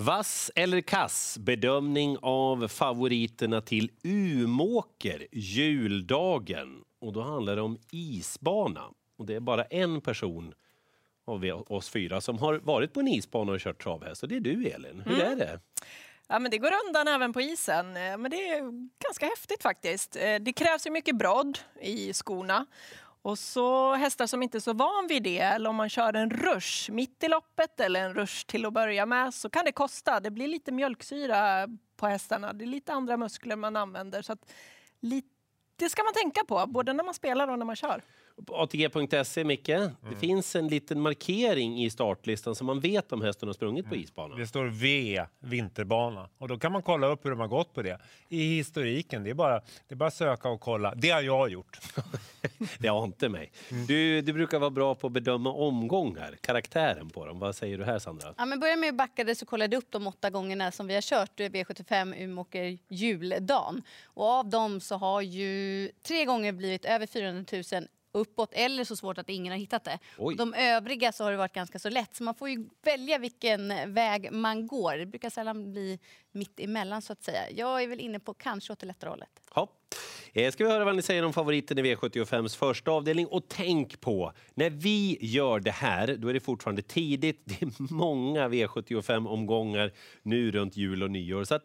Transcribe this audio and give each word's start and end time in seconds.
Vass 0.00 0.50
eller 0.54 0.80
kass 0.80 1.38
bedömning 1.38 2.16
av 2.22 2.68
favoriterna 2.68 3.60
till 3.60 3.90
Umåker 4.04 5.26
juldagen. 5.32 6.84
Och 7.00 7.12
då 7.12 7.22
handlar 7.22 7.56
det 7.56 7.62
om 7.62 7.78
isbana. 7.90 8.84
Och 9.18 9.26
det 9.26 9.34
är 9.34 9.40
bara 9.40 9.64
en 9.64 10.00
person 10.00 10.54
av 11.26 11.64
oss 11.68 11.88
fyra 11.88 12.20
som 12.20 12.38
har 12.38 12.54
varit 12.58 12.92
på 12.92 13.00
en 13.00 13.08
isbana 13.08 13.52
och 13.52 13.60
kört 13.60 13.82
travhäst. 13.82 14.22
Och 14.22 14.28
det 14.28 14.36
är 14.36 14.40
du 14.40 14.66
Elin. 14.66 15.02
Hur 15.06 15.20
är 15.20 15.36
det? 15.36 15.60
Ja, 16.28 16.38
men 16.38 16.50
det 16.50 16.58
går 16.58 16.70
undan 16.86 17.08
även 17.08 17.32
på 17.32 17.40
isen. 17.40 17.86
Eh, 17.96 18.18
Men 18.18 18.30
det 18.30 18.48
är 18.48 18.60
ganska 19.04 19.26
häftigt 19.26 19.62
faktiskt. 19.62 20.16
Eh, 20.16 20.34
Det 20.40 20.52
krävs 20.52 20.86
ju 20.86 20.90
mycket 20.90 21.16
brodd 21.16 21.58
i 21.82 22.12
skorna. 22.12 22.66
Och 23.22 23.38
så 23.38 23.94
hästar 23.94 24.26
som 24.26 24.42
inte 24.42 24.58
är 24.58 24.60
så 24.60 24.72
van 24.72 25.06
vid 25.08 25.22
det, 25.22 25.38
eller 25.38 25.70
om 25.70 25.76
man 25.76 25.88
kör 25.88 26.12
en 26.12 26.30
rush 26.30 26.90
mitt 26.90 27.22
i 27.22 27.28
loppet 27.28 27.80
eller 27.80 28.00
en 28.00 28.14
rush 28.14 28.46
till 28.46 28.66
att 28.66 28.72
börja 28.72 29.06
med, 29.06 29.34
så 29.34 29.50
kan 29.50 29.64
det 29.64 29.72
kosta. 29.72 30.20
Det 30.20 30.30
blir 30.30 30.48
lite 30.48 30.72
mjölksyra 30.72 31.68
på 31.96 32.06
hästarna. 32.06 32.52
Det 32.52 32.64
är 32.64 32.66
lite 32.66 32.92
andra 32.92 33.16
muskler 33.16 33.56
man 33.56 33.76
använder. 33.76 34.22
Så 34.22 34.32
att 34.32 34.52
lite, 35.00 35.28
det 35.76 35.88
ska 35.88 36.02
man 36.02 36.14
tänka 36.14 36.44
på, 36.44 36.64
både 36.66 36.92
när 36.92 37.04
man 37.04 37.14
spelar 37.14 37.48
och 37.48 37.58
när 37.58 37.66
man 37.66 37.76
kör. 37.76 38.02
ATG.se, 38.48 39.44
Micke, 39.44 39.66
det 39.66 40.16
finns 40.20 40.56
en 40.56 40.68
liten 40.68 41.00
markering 41.00 41.84
i 41.84 41.90
startlistan 41.90 42.54
så 42.54 42.64
man 42.64 42.80
vet 42.80 43.12
om 43.12 43.22
hästen 43.22 43.48
har 43.48 43.52
sprungit 43.54 43.88
på 43.88 43.96
isbanan. 43.96 44.38
Det 44.38 44.46
står 44.46 44.64
V, 44.64 45.24
vinterbana. 45.40 46.28
Och 46.38 46.48
då 46.48 46.58
kan 46.58 46.72
man 46.72 46.82
kolla 46.82 47.06
upp 47.06 47.24
hur 47.24 47.30
de 47.30 47.40
har 47.40 47.48
gått 47.48 47.74
på 47.74 47.82
det. 47.82 48.00
I 48.28 48.56
historiken, 48.56 49.24
det 49.24 49.30
är 49.30 49.34
bara, 49.34 49.60
det 49.88 49.94
är 49.94 49.96
bara 49.96 50.06
att 50.06 50.14
söka 50.14 50.48
och 50.48 50.60
kolla. 50.60 50.94
Det 50.94 51.10
har 51.10 51.22
jag 51.22 51.50
gjort. 51.50 51.78
Det 52.78 52.88
har 52.88 53.04
inte 53.04 53.28
mig. 53.28 53.52
Du, 53.88 54.22
du 54.22 54.32
brukar 54.32 54.58
vara 54.58 54.70
bra 54.70 54.94
på 54.94 55.06
att 55.06 55.12
bedöma 55.12 55.52
omgångar, 55.52 56.36
karaktären 56.40 57.10
på 57.10 57.26
dem. 57.26 57.38
Vad 57.38 57.56
säger 57.56 57.78
du 57.78 57.84
här 57.84 57.98
Sandra? 57.98 58.34
Ja, 58.38 58.44
men 58.44 58.60
börja 58.60 58.76
med 58.76 58.88
att 58.88 58.94
backa 58.94 59.24
det 59.24 59.34
så 59.34 59.46
kollade 59.46 59.76
jag 59.76 59.82
upp 59.82 59.90
de 59.90 60.06
åtta 60.06 60.30
gångerna 60.30 60.72
som 60.72 60.86
vi 60.86 60.94
har 60.94 61.02
kört 61.02 61.40
V75 61.40 62.24
Umeåker 62.24 62.78
juldagen. 62.88 63.82
Och 64.04 64.24
av 64.24 64.48
dem 64.48 64.80
så 64.80 64.96
har 64.96 65.22
ju 65.22 65.90
tre 66.02 66.24
gånger 66.24 66.52
blivit 66.52 66.84
över 66.84 67.06
400 67.06 67.44
000 67.72 67.86
uppåt 68.12 68.52
eller 68.52 68.84
så 68.84 68.96
svårt 68.96 69.18
att 69.18 69.28
ingen 69.28 69.52
har 69.52 69.58
hittat 69.58 69.84
det. 69.84 69.98
Oj. 70.18 70.34
De 70.36 70.54
övriga 70.54 71.12
så 71.12 71.24
har 71.24 71.30
det 71.30 71.36
varit 71.36 71.52
ganska 71.52 71.78
så 71.78 71.90
lätt 71.90 72.14
så 72.16 72.22
man 72.24 72.34
får 72.34 72.48
ju 72.48 72.68
välja 72.82 73.18
vilken 73.18 73.92
väg 73.94 74.32
man 74.32 74.66
går. 74.66 74.96
Det 74.96 75.06
brukar 75.06 75.30
sällan 75.30 75.72
bli 75.72 75.98
mitt 76.32 76.60
emellan 76.60 77.02
så 77.02 77.12
att 77.12 77.22
säga. 77.22 77.50
Jag 77.50 77.82
är 77.82 77.86
väl 77.88 78.00
inne 78.00 78.20
på 78.20 78.34
kanske 78.34 78.72
åt 78.72 78.78
det 78.78 78.86
lättare 78.86 79.10
hållet. 79.10 79.28
Ja. 79.54 79.68
Eh, 80.32 80.52
Ska 80.52 80.64
vi 80.64 80.70
höra 80.70 80.84
vad 80.84 80.96
ni 80.96 81.02
säger 81.02 81.24
om 81.24 81.32
favoriten 81.32 81.78
i 81.78 81.82
V75s 81.82 82.56
första 82.56 82.90
avdelning? 82.90 83.26
Och 83.26 83.42
tänk 83.48 84.00
på, 84.00 84.32
när 84.54 84.70
vi 84.70 85.18
gör 85.20 85.60
det 85.60 85.70
här, 85.70 86.16
då 86.16 86.28
är 86.28 86.34
det 86.34 86.40
fortfarande 86.40 86.82
tidigt. 86.82 87.42
Det 87.44 87.62
är 87.62 87.92
många 87.92 88.48
V75-omgångar 88.48 89.92
nu 90.22 90.50
runt 90.50 90.76
jul 90.76 91.02
och 91.02 91.10
nyår. 91.10 91.44
Så 91.44 91.54
att, 91.54 91.62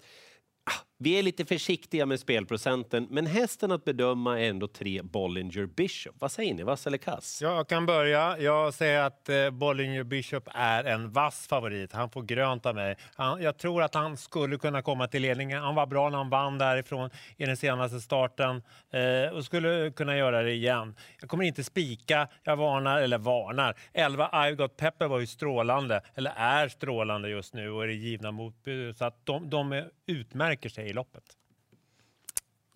ah, 0.65 0.85
vi 0.97 1.19
är 1.19 1.23
lite 1.23 1.45
försiktiga 1.45 2.05
med 2.05 2.19
spelprocenten, 2.19 3.07
men 3.09 3.25
hästen 3.25 3.71
att 3.71 3.85
bedöma 3.85 4.39
är 4.39 4.49
ändå 4.49 4.67
tre 4.67 5.01
Bollinger 5.01 5.65
Bishop. 5.65 6.15
Vad 6.19 6.31
säger 6.31 6.53
ni, 6.53 6.63
vass 6.63 6.87
eller 6.87 6.97
kass? 6.97 7.41
Jag 7.41 7.67
kan 7.67 7.85
börja. 7.85 8.37
Jag 8.39 8.73
säger 8.73 9.01
att 9.01 9.29
eh, 9.29 9.49
Bollinger 9.49 10.03
Bishop 10.03 10.47
är 10.53 10.83
en 10.83 11.11
vass 11.11 11.47
favorit. 11.47 11.93
Han 11.93 12.09
får 12.09 12.21
grönt 12.21 12.65
av 12.65 12.75
mig. 12.75 12.95
Han, 13.15 13.41
jag 13.41 13.57
tror 13.57 13.83
att 13.83 13.95
han 13.95 14.17
skulle 14.17 14.57
kunna 14.57 14.81
komma 14.81 15.07
till 15.07 15.21
ledningen. 15.21 15.61
Han 15.61 15.75
var 15.75 15.85
bra 15.85 16.09
när 16.09 16.17
han 16.17 16.29
vann 16.29 16.57
därifrån 16.57 17.09
i 17.37 17.45
den 17.45 17.57
senaste 17.57 17.99
starten 17.99 18.63
eh, 18.91 19.35
och 19.35 19.45
skulle 19.45 19.91
kunna 19.91 20.17
göra 20.17 20.41
det 20.41 20.51
igen. 20.51 20.95
Jag 21.19 21.29
kommer 21.29 21.43
inte 21.43 21.63
spika. 21.63 22.27
Jag 22.43 22.55
varnar, 22.55 23.01
eller 23.01 23.17
varnar. 23.17 23.75
11 23.93 24.29
I've 24.33 24.55
got 24.55 24.77
Pepper 24.77 25.07
var 25.07 25.19
ju 25.19 25.27
strålande, 25.27 26.01
eller 26.15 26.31
är 26.35 26.67
strålande 26.67 27.29
just 27.29 27.53
nu 27.53 27.71
och 27.71 27.83
är 27.83 27.87
det 27.87 27.93
givna 27.93 28.31
motbud. 28.31 28.97
Så 28.97 29.05
att 29.05 29.25
de, 29.25 29.49
de 29.49 29.83
utmärker 30.07 30.69
sig 30.69 30.84
i 30.89 30.93
loppet. 30.93 31.37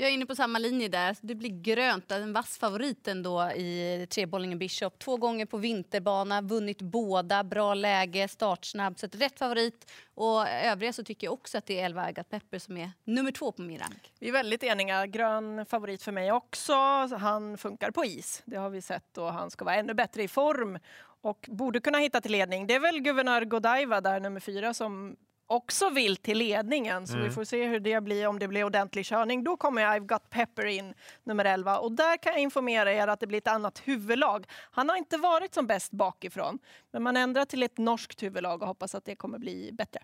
Jag 0.01 0.09
är 0.09 0.13
inne 0.13 0.25
på 0.25 0.35
samma 0.35 0.59
linje 0.59 0.87
där. 0.87 1.17
Det 1.21 1.35
blir 1.35 1.61
grönt. 1.61 2.11
En 2.11 2.33
vass 2.33 2.57
favorit 2.57 3.07
ändå 3.07 3.51
i 3.51 4.07
trebollingen 4.09 4.59
Bishop. 4.59 4.99
Två 4.99 5.17
gånger 5.17 5.45
på 5.45 5.57
vinterbana, 5.57 6.41
vunnit 6.41 6.81
båda, 6.81 7.43
bra 7.43 7.73
läge, 7.73 8.27
startsnabb. 8.27 8.99
Så 8.99 9.05
ett 9.05 9.15
rätt 9.15 9.39
favorit. 9.39 9.91
Och 10.13 10.47
övriga 10.47 10.93
så 10.93 11.03
tycker 11.03 11.27
jag 11.27 11.33
också 11.33 11.57
att 11.57 11.65
det 11.65 11.79
är 11.79 11.85
11 11.85 12.03
Agat 12.03 12.29
Pepper 12.29 12.59
som 12.59 12.77
är 12.77 12.91
nummer 13.03 13.31
två 13.31 13.51
på 13.51 13.61
min 13.61 13.79
rank. 13.79 14.13
Vi 14.19 14.27
är 14.27 14.33
väldigt 14.33 14.63
eniga. 14.63 15.05
Grön 15.05 15.65
favorit 15.65 16.03
för 16.03 16.11
mig 16.11 16.31
också. 16.31 16.73
Han 17.17 17.57
funkar 17.57 17.91
på 17.91 18.05
is. 18.05 18.41
Det 18.45 18.57
har 18.57 18.69
vi 18.69 18.81
sett 18.81 19.17
och 19.17 19.33
han 19.33 19.51
ska 19.51 19.65
vara 19.65 19.75
ännu 19.75 19.93
bättre 19.93 20.23
i 20.23 20.27
form 20.27 20.79
och 21.21 21.45
borde 21.49 21.79
kunna 21.79 21.97
hitta 21.97 22.21
till 22.21 22.31
ledning. 22.31 22.67
Det 22.67 22.75
är 22.75 22.79
väl 22.79 22.99
guvernör 22.99 23.45
Godiva 23.45 24.01
där, 24.01 24.19
nummer 24.19 24.39
fyra, 24.39 24.73
som 24.73 25.15
också 25.49 25.89
vill 25.89 26.17
till 26.17 26.37
ledningen. 26.37 27.07
Så 27.07 27.17
vi 27.17 27.29
får 27.29 27.43
se 27.43 27.65
hur 27.65 27.79
det 27.79 28.01
blir, 28.01 28.27
om 28.27 28.39
det 28.39 28.47
blir 28.47 28.63
ordentlig 28.63 29.05
körning. 29.05 29.43
Då 29.43 29.57
kommer 29.57 29.81
I've 29.81 30.05
got 30.05 30.29
Pepper 30.29 30.65
in, 30.65 30.93
nummer 31.23 31.45
11. 31.45 31.77
Och 31.79 31.91
där 31.91 32.17
kan 32.17 32.33
jag 32.33 32.41
informera 32.41 32.93
er 32.93 33.07
att 33.07 33.19
det 33.19 33.27
blir 33.27 33.37
ett 33.37 33.47
annat 33.47 33.81
huvudlag. 33.85 34.45
Han 34.71 34.89
har 34.89 34.95
inte 34.95 35.17
varit 35.17 35.53
som 35.53 35.67
bäst 35.67 35.91
bakifrån, 35.91 36.59
men 36.91 37.03
man 37.03 37.17
ändrar 37.17 37.45
till 37.45 37.63
ett 37.63 37.77
norskt 37.77 38.23
huvudlag 38.23 38.61
och 38.61 38.67
hoppas 38.67 38.95
att 38.95 39.05
det 39.05 39.15
kommer 39.15 39.37
bli 39.37 39.71
bättre. 39.73 39.99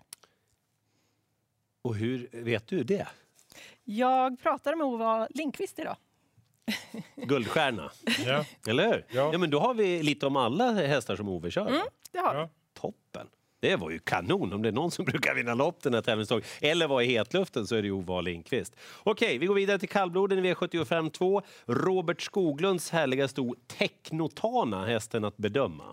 Och 1.82 1.94
hur 1.96 2.28
vet 2.32 2.66
du 2.66 2.84
det? 2.84 3.06
Jag 3.84 4.40
pratade 4.42 4.76
med 4.76 4.86
Ova 4.86 5.28
Lindqvist 5.30 5.78
idag. 5.78 5.96
Guldstjärna, 7.16 7.90
Ja. 8.26 8.44
eller 8.68 8.86
hur? 8.86 9.04
Ja. 9.08 9.32
ja, 9.32 9.38
men 9.38 9.50
då 9.50 9.60
har 9.60 9.74
vi 9.74 10.02
lite 10.02 10.26
om 10.26 10.36
alla 10.36 10.72
hästar 10.72 11.16
som 11.16 11.28
Ove 11.28 11.50
kör. 11.50 11.80
Det 12.12 12.18
har 12.18 12.34
Ja. 12.34 12.48
Toppen! 12.74 13.28
Det 13.66 13.76
var 13.76 13.90
ju 13.90 13.98
kanon. 13.98 14.52
Om 14.52 14.62
det 14.62 14.68
är 14.68 14.72
någon 14.72 14.90
som 14.90 15.04
brukar 15.12 15.34
vinna 15.34 15.54
lopp 15.54 15.82
den 15.82 15.94
här 15.94 16.02
tävlingsdagen 16.02 16.44
eller 16.60 16.86
vara 16.88 17.04
i 17.04 17.06
hetluften 17.06 17.66
så 17.66 17.74
är 17.74 17.82
det 17.82 17.88
ju 17.88 17.92
Ove 17.92 18.22
Lindqvist. 18.22 18.76
Okej, 19.02 19.38
vi 19.38 19.46
går 19.46 19.54
vidare 19.54 19.78
till 19.78 19.88
kallbloden 19.88 20.38
i 20.38 20.54
V75 20.54 21.10
2. 21.10 21.42
Robert 21.66 22.22
Skoglunds 22.22 22.90
härliga 22.90 23.28
sto 23.28 23.54
Technotana, 23.78 24.86
hästen 24.86 25.24
att 25.24 25.36
bedöma. 25.36 25.84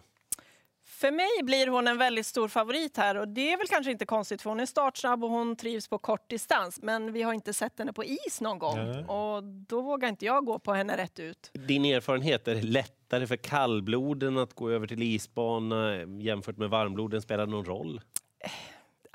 För 1.03 1.11
mig 1.11 1.43
blir 1.43 1.67
hon 1.67 1.87
en 1.87 1.97
väldigt 1.97 2.25
stor 2.25 2.47
favorit 2.47 2.97
här 2.97 3.17
och 3.17 3.27
det 3.27 3.53
är 3.53 3.57
väl 3.57 3.67
kanske 3.67 3.91
inte 3.91 4.05
konstigt 4.05 4.41
för 4.41 4.49
hon 4.49 4.59
är 4.59 4.65
startsnabb 4.65 5.23
och 5.23 5.29
hon 5.29 5.55
trivs 5.55 5.87
på 5.87 5.97
kort 5.97 6.29
distans. 6.29 6.79
Men 6.81 7.13
vi 7.13 7.21
har 7.21 7.33
inte 7.33 7.53
sett 7.53 7.79
henne 7.79 7.93
på 7.93 8.03
is 8.03 8.41
någon 8.41 8.59
gång 8.59 8.77
Nej. 8.77 9.05
och 9.05 9.43
då 9.43 9.81
vågar 9.81 10.09
inte 10.09 10.25
jag 10.25 10.45
gå 10.45 10.59
på 10.59 10.73
henne 10.73 10.97
rätt 10.97 11.19
ut. 11.19 11.51
Din 11.53 11.85
erfarenhet, 11.85 12.47
är 12.47 12.55
det 12.55 12.61
lättare 12.61 13.27
för 13.27 13.35
kallbloden 13.35 14.37
att 14.37 14.53
gå 14.53 14.69
över 14.69 14.87
till 14.87 15.03
isbana 15.03 15.95
jämfört 16.03 16.57
med 16.57 16.69
varmbloden? 16.69 17.21
Spelar 17.21 17.45
det 17.45 17.51
någon 17.51 17.65
roll? 17.65 18.01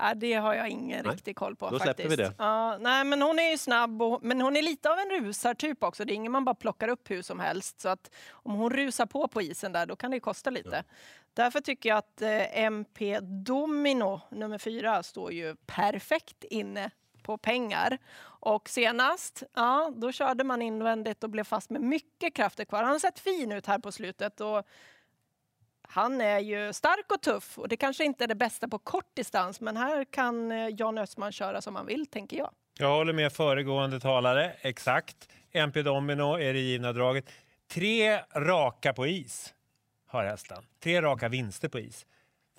Ja, 0.01 0.13
det 0.13 0.33
har 0.33 0.53
jag 0.53 0.69
ingen 0.69 1.05
Nej, 1.05 1.13
riktig 1.13 1.35
koll 1.35 1.55
på 1.55 1.69
då 1.69 1.79
släpper 1.79 2.03
faktiskt. 2.03 2.11
vi 2.11 2.15
det. 2.15 2.33
Ja, 2.37 2.77
nej, 2.77 3.03
men 3.03 3.21
hon 3.21 3.39
är 3.39 3.51
ju 3.51 3.57
snabb, 3.57 4.01
och, 4.01 4.23
men 4.23 4.41
hon 4.41 4.57
är 4.57 4.61
lite 4.61 4.91
av 4.91 4.97
en 4.99 5.09
rusartyp 5.09 5.83
också. 5.83 6.05
Det 6.05 6.13
är 6.13 6.15
ingen 6.15 6.31
man 6.31 6.45
bara 6.45 6.55
plockar 6.55 6.87
upp 6.87 7.11
hur 7.11 7.21
som 7.21 7.39
helst. 7.39 7.81
Så 7.81 7.89
att 7.89 8.11
om 8.31 8.53
hon 8.53 8.69
rusar 8.73 9.05
på 9.05 9.27
på 9.27 9.41
isen 9.41 9.71
där, 9.71 9.85
då 9.85 9.95
kan 9.95 10.11
det 10.11 10.19
kosta 10.19 10.49
lite. 10.49 10.83
Därför 11.33 11.61
tycker 11.61 11.89
jag 11.89 11.97
att 11.97 12.21
eh, 12.21 12.63
MP 12.63 13.19
Domino, 13.19 14.21
nummer 14.31 14.57
fyra, 14.57 15.03
står 15.03 15.31
ju 15.33 15.55
perfekt 15.55 16.43
inne 16.43 16.91
på 17.23 17.37
pengar. 17.37 17.97
Och 18.21 18.69
senast, 18.69 19.43
ja, 19.53 19.93
då 19.95 20.11
körde 20.11 20.43
man 20.43 20.61
invändigt 20.61 21.23
och 21.23 21.29
blev 21.29 21.43
fast 21.43 21.69
med 21.69 21.81
mycket 21.81 22.33
krafter 22.33 22.65
kvar. 22.65 22.83
Han 22.83 22.91
har 22.91 22.99
sett 22.99 23.19
fin 23.19 23.51
ut 23.51 23.65
här 23.65 23.79
på 23.79 23.91
slutet. 23.91 24.41
Och 24.41 24.63
han 25.81 26.21
är 26.21 26.39
ju 26.39 26.73
stark 26.73 27.11
och 27.11 27.21
tuff 27.21 27.57
och 27.57 27.67
det 27.67 27.77
kanske 27.77 28.05
inte 28.05 28.23
är 28.23 28.27
det 28.27 28.35
bästa 28.35 28.67
på 28.67 28.79
kort 28.79 29.15
distans 29.15 29.61
men 29.61 29.77
här 29.77 30.05
kan 30.05 30.51
eh, 30.51 30.67
Jan 30.77 30.97
Östman 30.97 31.31
köra 31.31 31.61
som 31.61 31.75
han 31.75 31.85
vill, 31.85 32.05
tänker 32.05 32.37
jag. 32.37 32.51
Jag 32.79 32.95
håller 32.95 33.13
med 33.13 33.33
föregående 33.33 33.99
talare. 33.99 34.53
Exakt. 34.61 35.29
MP 35.51 35.81
Domino 35.81 36.39
är 36.39 36.53
det 36.53 36.59
givna 36.59 36.93
draget. 36.93 37.29
Tre 37.67 38.19
raka 38.35 38.93
på 38.93 39.07
is 39.07 39.53
har 40.09 40.25
hästen. 40.25 40.57
Tre 40.83 41.01
raka 41.01 41.29
vinster 41.29 41.69
på 41.69 41.79
is. 41.79 42.05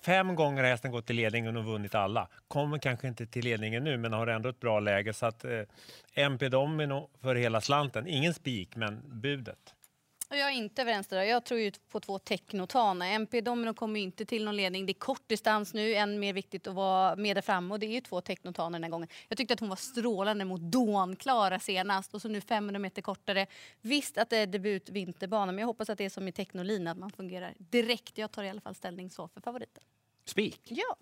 Fem 0.05 0.35
gånger 0.35 0.63
har 0.63 0.69
hästen 0.69 0.91
gått 0.91 1.05
till 1.05 1.15
ledningen 1.15 1.57
och 1.57 1.65
vunnit 1.65 1.95
alla. 1.95 2.27
Kommer 2.47 2.77
kanske 2.77 3.07
inte 3.07 3.25
till 3.25 3.43
ledningen 3.43 3.83
nu 3.83 3.97
men 3.97 4.13
har 4.13 4.27
ändå 4.27 4.49
ett 4.49 4.59
bra 4.59 4.79
läge. 4.79 5.13
Så 5.13 5.25
att 5.25 5.45
eh, 5.45 5.61
MP 6.15 6.49
Domino 6.49 7.09
för 7.21 7.35
hela 7.35 7.61
slanten. 7.61 8.07
Ingen 8.07 8.33
spik 8.33 8.75
men 8.75 9.21
budet. 9.21 9.75
Jag 10.33 10.49
är 10.49 10.51
inte 10.51 10.81
överens 10.81 11.07
där. 11.07 11.23
Jag 11.23 11.43
tror 11.43 11.59
ju 11.59 11.71
på 11.89 11.99
två 11.99 12.19
Technotana. 12.19 13.07
MP 13.07 13.41
Domino 13.41 13.73
kommer 13.73 13.99
inte 13.99 14.25
till 14.25 14.45
någon 14.45 14.55
ledning. 14.55 14.85
Det 14.85 14.91
är 14.91 14.99
kort 14.99 15.27
distans 15.27 15.73
nu. 15.73 15.93
Än 15.93 16.19
mer 16.19 16.33
viktigt 16.33 16.67
att 16.67 16.75
vara 16.75 17.15
med 17.15 17.37
där 17.37 17.41
framme. 17.41 17.73
Och 17.73 17.79
det 17.79 17.85
är 17.85 17.91
ju 17.91 18.01
två 18.01 18.21
Technotana 18.21 18.69
den 18.69 18.83
här 18.83 18.89
gången. 18.89 19.07
Jag 19.27 19.37
tyckte 19.37 19.53
att 19.53 19.59
hon 19.59 19.69
var 19.69 19.75
strålande 19.75 20.45
mot 20.45 20.61
Dawn-Klara 20.61 21.59
senast. 21.59 22.13
Och 22.13 22.21
så 22.21 22.27
nu 22.27 22.41
500 22.41 22.79
meter 22.79 23.01
kortare. 23.01 23.47
Visst 23.81 24.17
att 24.17 24.29
det 24.29 24.37
är 24.37 24.47
debut 24.47 24.89
vinterbana. 24.89 25.51
Men 25.51 25.59
jag 25.59 25.67
hoppas 25.67 25.89
att 25.89 25.97
det 25.97 26.05
är 26.05 26.09
som 26.09 26.27
i 26.27 26.31
Technolin. 26.31 26.87
Att 26.87 26.97
man 26.97 27.11
fungerar 27.11 27.53
direkt. 27.57 28.17
Jag 28.17 28.31
tar 28.31 28.43
i 28.43 28.49
alla 28.49 28.61
fall 28.61 28.75
ställning 28.75 29.09
så 29.09 29.27
för 29.27 29.41
favoriten. 29.41 29.83
Spik. 30.25 30.61
Ja. 30.63 30.95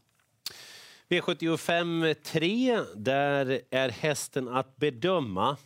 V75 1.10 2.14
3, 2.14 2.80
där 2.96 3.62
är 3.70 3.90
hästen 3.90 4.48
att 4.48 4.78
bedöma. 4.78 5.58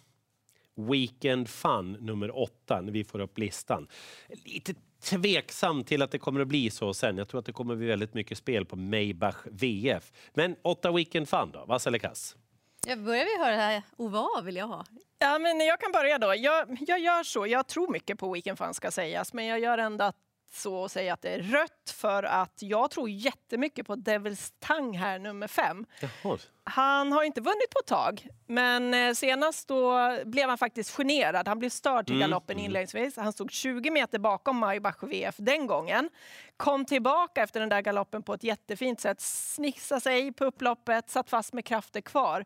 Weekend 0.75 1.50
Fun 1.50 1.92
nummer 1.92 2.38
åtta, 2.38 2.81
när 2.81 2.92
vi 2.92 3.04
får 3.04 3.20
upp 3.20 3.38
listan. 3.38 3.88
Lite 4.46 4.74
tveksam 5.04 5.84
till 5.84 6.02
att 6.02 6.12
det 6.12 6.20
kommer 6.20 6.40
att 6.40 6.48
bli 6.48 6.70
så 6.70 6.94
sen. 6.94 7.18
Jag 7.18 7.28
tror 7.28 7.40
att 7.40 7.46
det 7.46 7.54
kommer 7.54 7.74
att 7.74 7.78
bli 7.78 7.88
väldigt 7.88 8.14
mycket 8.14 8.38
spel 8.38 8.66
på 8.66 8.75
Maybach 8.75 9.36
VF. 9.46 10.12
Men 10.34 10.56
åtta 10.62 10.92
Weekend 10.92 11.30
Fun 11.30 11.52
då, 11.54 11.66
vass 11.66 11.88
eller 11.88 12.00
kass? 12.00 12.36
Jag 12.88 13.04
börjar 13.04 13.25
vi 13.25 13.44
höra 13.46 13.56
här. 13.56 13.84
Ove 13.98 14.18
A 14.18 14.42
vill 14.44 14.56
jag 14.56 14.68
ha. 14.68 14.86
Ja, 15.20 15.40
men 15.40 15.60
jag 15.60 15.80
kan 15.80 15.92
börja 15.92 16.18
då. 16.18 16.36
Jag, 16.36 16.78
jag 16.88 17.00
gör 17.00 17.24
så. 17.24 17.48
Jag 17.48 17.68
tror 17.68 17.92
mycket 17.92 18.20
på 18.20 18.34
Weekend 18.34 18.58
Fun 18.58 18.74
ska 18.74 18.92
sägas, 18.92 19.34
men 19.34 19.46
jag 19.46 19.60
gör 19.60 19.78
ändå 19.78 20.06
att 20.06 20.16
så 20.56 20.76
och 20.76 20.92
säga 20.92 21.14
att 21.14 21.22
det 21.22 21.30
är 21.30 21.40
rött 21.40 21.90
för 21.96 22.24
att 22.24 22.58
jag 22.60 22.92
tror 22.92 23.10
jättemycket 23.10 23.88
på 23.88 23.96
Devils 23.96 24.54
Tongue 24.60 25.00
här, 25.00 25.20
nummer 25.20 25.48
fem. 25.48 25.86
Jaha. 26.00 26.38
Han 26.64 27.12
har 27.12 27.24
inte 27.24 27.42
vunnit 27.42 27.70
på 27.70 27.80
ett 27.80 27.88
tag, 27.88 28.28
men 28.48 28.94
eh, 28.94 29.14
senast 29.14 29.68
då 29.68 30.18
blev 30.26 30.50
han 30.50 30.58
faktiskt 30.58 30.92
generad. 30.92 31.48
Han 31.48 31.60
blev 31.60 31.70
störd 31.70 32.06
till 32.06 32.16
Mm, 32.16 32.30
galoppen 32.30 32.56
mm. 32.56 32.66
inledningsvis. 32.66 33.18
Han 33.18 33.34
stod 33.34 33.52
20 33.52 33.90
meter 33.90 34.20
bakom 34.20 34.58
Maybach 34.58 35.04
VF 35.04 35.36
den 35.38 35.68
gången. 35.68 36.10
Kom 36.58 36.86
tillbaka 36.86 37.44
efter 37.44 37.60
den 37.60 37.70
där 37.70 37.82
galoppen 37.82 38.24
på 38.24 38.34
ett 38.34 38.44
jättefint 38.44 39.00
sätt. 39.02 39.22
Snissade 39.22 40.02
sig 40.02 40.32
på 40.32 40.46
upploppet, 40.46 41.10
satt 41.10 41.30
fast 41.30 41.54
med 41.54 41.66
krafter 41.66 42.02
kvar. 42.02 42.46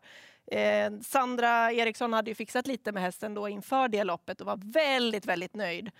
Eh, 0.52 0.92
Sandra 1.02 1.72
Eriksson 1.72 2.12
hade 2.12 2.30
ju 2.30 2.34
fixat 2.34 2.66
lite 2.66 2.92
med 2.92 3.02
hästen 3.02 3.34
då 3.34 3.48
inför 3.48 3.88
det 3.88 4.04
loppet 4.04 4.40
och 4.40 4.46
var 4.46 4.60
väldigt, 4.72 5.26
väldigt 5.26 5.54
nöjd. 5.54 5.90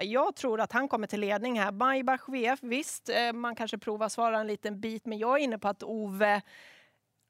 Jag 0.00 0.36
tror 0.36 0.60
att 0.60 0.72
han 0.72 0.88
kommer 0.88 1.06
till 1.06 1.20
ledning 1.20 1.60
här. 1.60 1.72
Maybach 1.72 2.28
VF, 2.28 2.58
visst, 2.62 3.08
eh, 3.08 3.32
man 3.32 3.54
kanske 3.54 3.78
provar 3.78 4.08
svara 4.08 4.40
en 4.40 4.46
liten 4.46 4.80
bit, 4.80 5.06
men 5.06 5.18
jag 5.18 5.38
är 5.38 5.44
inne 5.44 5.58
på 5.58 5.68
att 5.68 5.82
Ove 5.82 6.42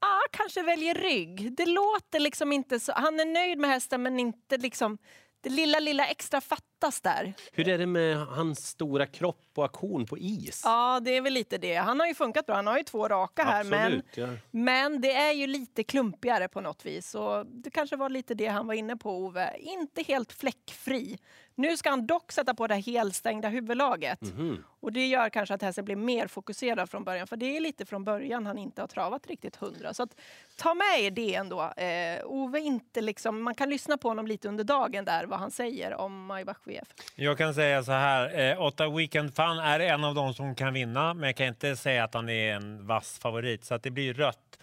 ah, 0.03 0.29
kanske 0.31 0.63
väljer 0.63 0.95
rygg. 0.95 1.57
Det 1.57 1.67
låter 1.67 2.21
liksom 2.21 2.53
inte 2.53 2.81
så. 2.81 2.93
Han 2.93 3.21
är 3.21 3.25
nöjd 3.25 3.59
med 3.59 3.71
hästen, 3.71 4.03
men 4.03 4.19
inte 4.19 4.57
liksom 4.57 4.99
det 5.41 5.51
lilla, 5.51 5.81
lilla 5.81 6.07
extra 6.07 6.41
fattas 6.83 7.01
där. 7.01 7.35
Hur 7.53 7.69
är 7.69 7.79
det 7.79 7.87
med 7.87 8.17
hans 8.27 8.67
stora 8.69 9.07
kropp 9.07 9.47
och 9.55 9.65
aktion 9.65 10.07
på 10.07 10.19
is? 10.19 10.63
Ja, 10.65 11.01
det 11.01 11.17
är 11.17 11.21
väl 11.21 11.33
lite 11.33 11.59
det. 11.59 11.75
Han 11.75 12.01
har 12.01 12.07
ju 12.07 12.15
funkat 12.15 12.47
bra. 12.47 12.55
Han 12.55 12.67
har 12.67 12.79
ju 12.79 12.85
två 12.85 13.09
raka 13.09 13.45
här, 13.45 13.65
men, 13.65 13.85
Absolut, 13.87 14.17
ja. 14.17 14.29
men 14.51 15.01
det 15.01 15.13
är 15.13 15.33
ju 15.33 15.47
lite 15.47 15.85
klumpigare 15.85 16.49
på 16.49 16.61
något 16.61 16.87
vis. 16.87 17.15
Och 17.15 17.47
det 17.47 17.71
kanske 17.71 17.97
var 17.97 18.09
lite 18.09 18.35
det 18.35 18.47
han 18.47 18.67
var 18.67 18.75
inne 18.75 18.97
på, 18.97 19.11
Ove. 19.11 19.57
Inte 19.59 20.03
helt 20.03 20.33
fläckfri. 20.33 21.19
Nu 21.55 21.77
ska 21.77 21.91
han 21.91 22.07
dock 22.07 22.33
sätta 22.33 22.55
på 22.55 22.67
det 22.67 22.75
helstängda 22.75 23.49
huvudlaget. 23.49 24.21
Mhm. 24.21 24.65
Och 24.81 24.93
det 24.93 25.07
gör 25.07 25.29
kanske 25.29 25.55
att 25.55 25.63
hästen 25.63 25.85
blir 25.85 25.97
mer 25.97 26.27
fokuserad 26.27 26.91
från 26.91 27.05
början. 27.05 27.27
För 27.27 27.37
det 27.37 27.57
är 27.57 27.61
lite 27.61 27.87
från 27.87 28.05
början 28.05 28.47
han 28.47 28.59
inte 28.59 28.81
har 28.81 28.89
travat 28.89 29.27
riktigt 29.27 29.57
hundra. 29.57 29.95
Så 29.95 30.03
att, 30.03 30.21
ta 30.57 30.75
med 30.75 31.01
er 31.01 31.11
det 31.11 31.35
ändå. 31.35 31.63
Eh, 31.77 32.25
Ove 32.25 32.61
inte 32.61 33.01
liksom, 33.01 33.43
man 33.43 33.55
kan 33.55 33.71
lyssna 33.71 33.99
på 33.99 34.09
honom 34.09 34.27
lite 34.27 34.49
under 34.49 34.65
dagen 34.65 35.05
där, 35.05 35.27
vad 35.27 35.39
han 35.39 35.51
säger 35.51 35.95
om 35.95 36.27
Maybach 36.27 36.57
VF. 36.73 36.89
Jag 37.15 37.39
kan 37.39 37.55
säga 37.55 37.83
så 37.83 37.93
här, 37.93 38.51
eh, 38.51 38.63
Åtta 38.63 38.89
Weekend 38.89 39.35
Fun 39.37 39.59
är 39.59 39.81
en 39.81 40.05
av 40.05 40.15
de 40.15 40.35
som 40.35 40.55
kan 40.55 40.75
vinna, 40.75 41.15
men 41.15 41.27
jag 41.27 41.37
kan 41.37 41.47
inte 41.47 41.77
säga 41.77 42.05
att 42.05 42.15
han 42.15 42.29
är 42.29 42.55
en 42.55 42.87
vass 42.87 43.19
favorit, 43.19 43.65
så 43.65 43.75
att 43.75 43.83
det 43.83 43.91
blir 43.91 44.15
rött. 44.15 44.59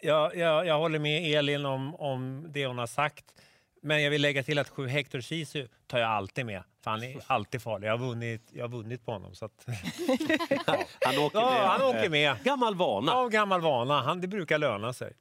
Jag, 0.00 0.36
jag, 0.36 0.66
jag 0.66 0.78
håller 0.78 0.98
med 0.98 1.38
Elin 1.38 1.66
om, 1.66 1.94
om 1.94 2.46
det 2.48 2.66
hon 2.66 2.78
har 2.78 2.86
sagt, 2.86 3.24
men 3.82 4.02
jag 4.02 4.10
vill 4.10 4.22
lägga 4.22 4.42
till 4.42 4.58
att 4.58 4.68
sju 4.68 4.86
Hector 4.86 5.20
Sisu 5.20 5.68
tar 5.86 5.98
jag 5.98 6.10
alltid 6.10 6.46
med, 6.46 6.62
för 6.84 6.90
han 6.90 7.02
är 7.02 7.16
alltid 7.26 7.62
farlig. 7.62 7.88
Jag 7.88 7.92
har 7.92 8.06
vunnit, 8.06 8.42
jag 8.52 8.64
har 8.64 8.68
vunnit 8.68 9.04
på 9.04 9.12
honom. 9.12 9.34
Så 9.34 9.44
att, 9.44 9.66
Han 11.04 11.18
åker 11.18 11.38
ja, 11.40 11.50
med. 11.50 11.68
han 11.68 11.82
åker 11.82 12.08
med. 12.08 12.36
Gammal 12.44 12.74
vana. 12.74 13.12
Av 13.12 13.30
gammal 13.30 13.60
vana, 13.60 14.00
han, 14.02 14.20
det 14.20 14.28
brukar 14.28 14.58
löna 14.58 14.92
sig. 14.92 15.12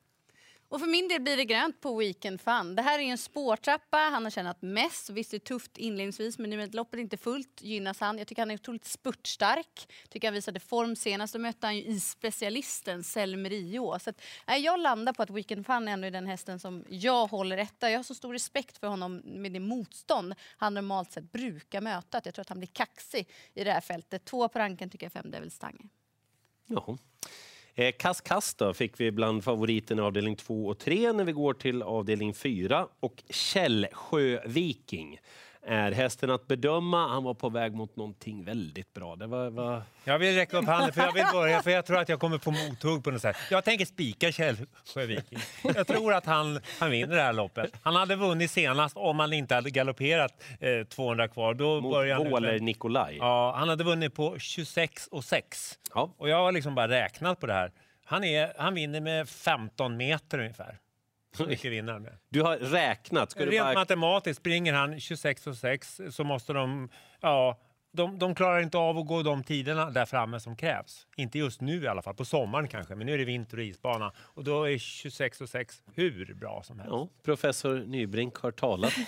Och 0.71 0.79
för 0.79 0.87
min 0.87 1.07
del 1.07 1.21
blir 1.21 1.37
det 1.37 1.45
grönt 1.45 1.81
på 1.81 1.97
Weekend 1.97 2.41
Fun. 2.41 2.75
Det 2.75 2.81
här 2.81 2.99
är 2.99 3.03
en 3.03 3.17
spårtrappa. 3.17 3.97
Han 3.97 4.23
har 4.23 4.31
tjänat 4.31 4.61
mest. 4.61 5.09
Visst, 5.09 5.31
det 5.31 5.37
är 5.37 5.39
tufft 5.39 5.77
inledningsvis, 5.77 6.37
men 6.37 6.49
nu 6.49 6.61
är 6.61 6.67
loppet 6.67 6.99
inte 6.99 7.17
fullt 7.17 7.61
gynnas 7.61 7.99
han. 7.99 8.17
Jag 8.17 8.27
tycker 8.27 8.41
han 8.41 8.51
är 8.51 8.55
otroligt 8.55 8.85
spurtstark. 8.85 9.91
Tycker 10.09 10.27
han 10.27 10.33
visade 10.33 10.59
form 10.59 10.95
senast. 10.95 11.33
Då 11.33 11.39
mötte 11.39 11.67
han 11.67 11.77
ju 11.77 11.83
isspecialisten 11.83 13.03
Selmer 13.03 13.49
Rio. 13.49 13.99
Så 13.99 14.09
att, 14.09 14.21
nej, 14.47 14.61
jag 14.61 14.79
landar 14.79 15.13
på 15.13 15.23
att 15.23 15.29
Weekend 15.29 15.65
Fun 15.65 15.87
är 15.87 15.91
ändå 15.93 16.09
den 16.09 16.27
hästen 16.27 16.59
som 16.59 16.85
jag 16.89 17.27
håller 17.27 17.57
etta. 17.57 17.91
Jag 17.91 17.99
har 17.99 18.03
så 18.03 18.15
stor 18.15 18.33
respekt 18.33 18.77
för 18.77 18.87
honom 18.87 19.21
med 19.25 19.51
det 19.51 19.59
motstånd 19.59 20.35
han 20.57 20.73
normalt 20.73 21.11
sett 21.11 21.31
brukar 21.31 21.81
möta. 21.81 22.17
Att 22.17 22.25
jag 22.25 22.35
tror 22.35 22.41
att 22.41 22.49
han 22.49 22.59
blir 22.59 22.69
kaxig 22.73 23.29
i 23.53 23.63
det 23.63 23.71
här 23.71 23.81
fältet. 23.81 24.25
Två 24.25 24.49
på 24.49 24.59
ranken 24.59 24.89
tycker 24.89 25.05
jag 25.05 25.13
fem 25.13 25.31
Devils 25.31 25.55
Stange. 25.55 25.89
Jaha. 26.65 26.97
Eh, 27.75 27.91
Kass 27.99 28.21
Kass 28.21 28.53
då 28.53 28.73
fick 28.73 28.99
vi 28.99 29.11
bland 29.11 29.43
favoriterna 29.43 30.01
i 30.01 30.05
avdelning 30.05 30.35
2 30.35 30.67
och 30.67 30.77
3 30.77 31.13
när 31.13 31.23
vi 31.23 31.31
går 31.31 31.53
till 31.53 31.81
avdelning 31.81 32.33
4. 32.33 32.87
Och 32.99 33.23
Källsjö 33.29 34.39
Viking 34.45 35.19
är 35.63 35.91
hästen 35.91 36.31
att 36.31 36.47
bedöma. 36.47 37.07
Han 37.07 37.23
var 37.23 37.33
på 37.33 37.49
väg 37.49 37.73
mot 37.73 37.95
någonting 37.95 38.43
väldigt 38.43 38.93
bra. 38.93 39.15
Det 39.15 39.27
var, 39.27 39.49
var... 39.49 39.83
Jag 40.03 40.19
vill 40.19 40.35
räcka 40.35 40.57
upp 40.57 40.65
handen 40.65 40.93
för 40.93 41.01
jag 41.01 41.13
vill 41.13 41.25
börja 41.33 41.61
för 41.61 41.71
jag 41.71 41.85
tror 41.85 41.99
att 41.99 42.09
jag 42.09 42.19
kommer 42.19 42.37
få 42.37 42.51
mothugg 42.51 43.03
på 43.03 43.11
något 43.11 43.21
sätt. 43.21 43.37
Jag 43.51 43.63
tänker 43.63 43.85
spika 43.85 44.31
Källsjö 44.31 45.05
Viking. 45.05 45.39
Jag 45.75 45.87
tror 45.87 46.13
att 46.13 46.25
han, 46.25 46.59
han 46.79 46.91
vinner 46.91 47.15
det 47.15 47.21
här 47.21 47.33
loppet. 47.33 47.73
Han 47.83 47.95
hade 47.95 48.15
vunnit 48.15 48.51
senast 48.51 48.97
om 48.97 49.19
han 49.19 49.33
inte 49.33 49.55
hade 49.55 49.69
galopperat 49.69 50.43
eh, 50.59 50.87
200 50.87 51.27
kvar. 51.27 51.53
Då 51.53 51.81
Mot 51.81 52.05
ut 52.05 52.31
Våler 52.31 52.59
Nikolaj. 52.59 53.17
Ja, 53.17 53.55
han 53.57 53.69
hade 53.69 53.83
vunnit 53.83 54.15
på 54.15 54.39
26 54.39 55.07
och 55.07 55.23
6. 55.23 55.79
Ja. 55.93 56.13
Och 56.17 56.29
jag 56.29 56.37
har 56.37 56.51
liksom 56.51 56.75
bara 56.75 56.87
räknat 56.87 57.39
på 57.39 57.47
det 57.47 57.53
här. 57.53 57.71
Han, 58.05 58.23
är, 58.23 58.53
han 58.57 58.73
vinner 58.73 59.01
med 59.01 59.29
15 59.29 59.97
meter 59.97 60.39
ungefär. 60.39 60.77
Mycket 61.39 61.71
vinner 61.71 61.93
han 61.93 62.01
med. 62.01 62.17
Du 62.29 62.41
har 62.41 62.57
räknat. 62.57 63.31
Ska 63.31 63.45
du 63.45 63.51
Rent 63.51 63.65
bara... 63.65 63.73
matematiskt, 63.73 64.39
springer 64.39 64.73
han 64.73 64.99
26 64.99 65.47
och 65.47 65.55
6 65.55 66.01
så 66.11 66.23
måste 66.23 66.53
de... 66.53 66.89
Ja, 67.21 67.59
de, 67.93 68.19
de 68.19 68.35
klarar 68.35 68.61
inte 68.61 68.77
av 68.77 68.97
att 68.97 69.07
gå 69.07 69.23
de 69.23 69.43
tiderna 69.43 69.89
där 69.89 70.05
framme 70.05 70.39
som 70.39 70.55
krävs. 70.55 71.07
Inte 71.15 71.39
just 71.39 71.61
nu 71.61 71.83
i 71.83 71.87
alla 71.87 72.01
fall, 72.01 72.15
på 72.15 72.25
sommaren 72.25 72.67
kanske, 72.67 72.95
men 72.95 73.05
nu 73.07 73.13
är 73.13 73.17
det 73.17 73.25
vinter 73.25 73.57
och 73.57 73.63
isbana. 73.63 74.11
Och 74.17 74.43
då 74.43 74.63
är 74.63 74.77
26 74.77 75.41
och 75.41 75.49
6 75.49 75.83
hur 75.93 76.33
bra 76.33 76.63
som 76.63 76.79
helst. 76.79 76.91
Ja, 76.91 77.09
professor 77.23 77.79
Nybrink 77.79 78.35
har 78.37 78.51
talat. 78.51 78.93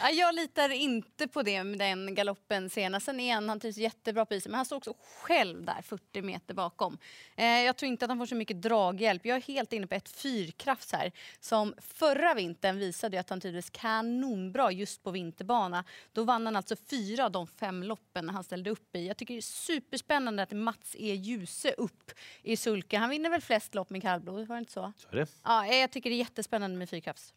Ja, 0.00 0.10
Jag 0.10 0.34
litar 0.34 0.72
inte 0.72 1.28
på 1.28 1.42
det 1.42 1.64
med 1.64 1.78
den 1.78 2.14
galoppen 2.14 2.70
senast. 2.70 3.06
Sen 3.06 3.20
igen, 3.20 3.48
han 3.48 3.60
trivs 3.60 3.76
jättebra 3.76 4.26
på 4.26 4.34
isen, 4.34 4.50
men 4.50 4.56
han 4.56 4.64
står 4.64 4.76
också 4.76 4.94
själv 5.22 5.64
där 5.64 5.82
40 5.82 6.22
meter 6.22 6.54
bakom. 6.54 6.98
Eh, 7.36 7.46
jag 7.46 7.76
tror 7.76 7.88
inte 7.88 8.04
att 8.04 8.08
han 8.10 8.18
får 8.18 8.26
så 8.26 8.34
mycket 8.34 8.62
draghjälp. 8.62 9.26
Jag 9.26 9.36
är 9.36 9.42
helt 9.42 9.72
inne 9.72 9.86
på 9.86 9.94
ett 9.94 10.08
fyrkrafts 10.08 10.92
här 10.92 11.12
som 11.40 11.74
förra 11.78 12.34
vintern 12.34 12.78
visade 12.78 13.20
att 13.20 13.30
han 13.30 13.40
trivdes 13.40 13.70
kanonbra 13.70 14.72
just 14.72 15.02
på 15.02 15.10
vinterbana. 15.10 15.84
Då 16.12 16.24
vann 16.24 16.46
han 16.46 16.56
alltså 16.56 16.76
fyra 16.90 17.24
av 17.24 17.32
de 17.32 17.46
fem 17.46 17.82
loppen 17.82 17.93
han 18.14 18.44
ställde 18.44 18.70
upp 18.70 18.96
i. 18.96 19.06
Jag 19.06 19.16
tycker 19.16 19.34
det 19.34 19.38
är 19.38 19.42
superspännande 19.42 20.42
att 20.42 20.52
Mats 20.52 20.96
E. 20.98 21.14
Djuse 21.14 21.72
upp 21.72 22.10
i 22.42 22.56
sulke. 22.56 22.98
Han 22.98 23.10
vinner 23.10 23.30
väl 23.30 23.40
flest 23.40 23.74
lopp 23.74 23.90
med 23.90 24.02
kallblod, 24.02 24.48
var 24.48 24.56
det 24.56 24.58
inte 24.60 24.72
så? 24.72 24.92
Så 24.96 25.08
är 25.08 25.16
det. 25.16 25.26
Ja, 25.44 25.66
jag 25.66 25.90
tycker 25.90 26.10
det 26.10 26.16
är 26.16 26.18
jättespännande 26.18 26.76
med 26.78 26.90
fyrkrafts. 26.90 27.34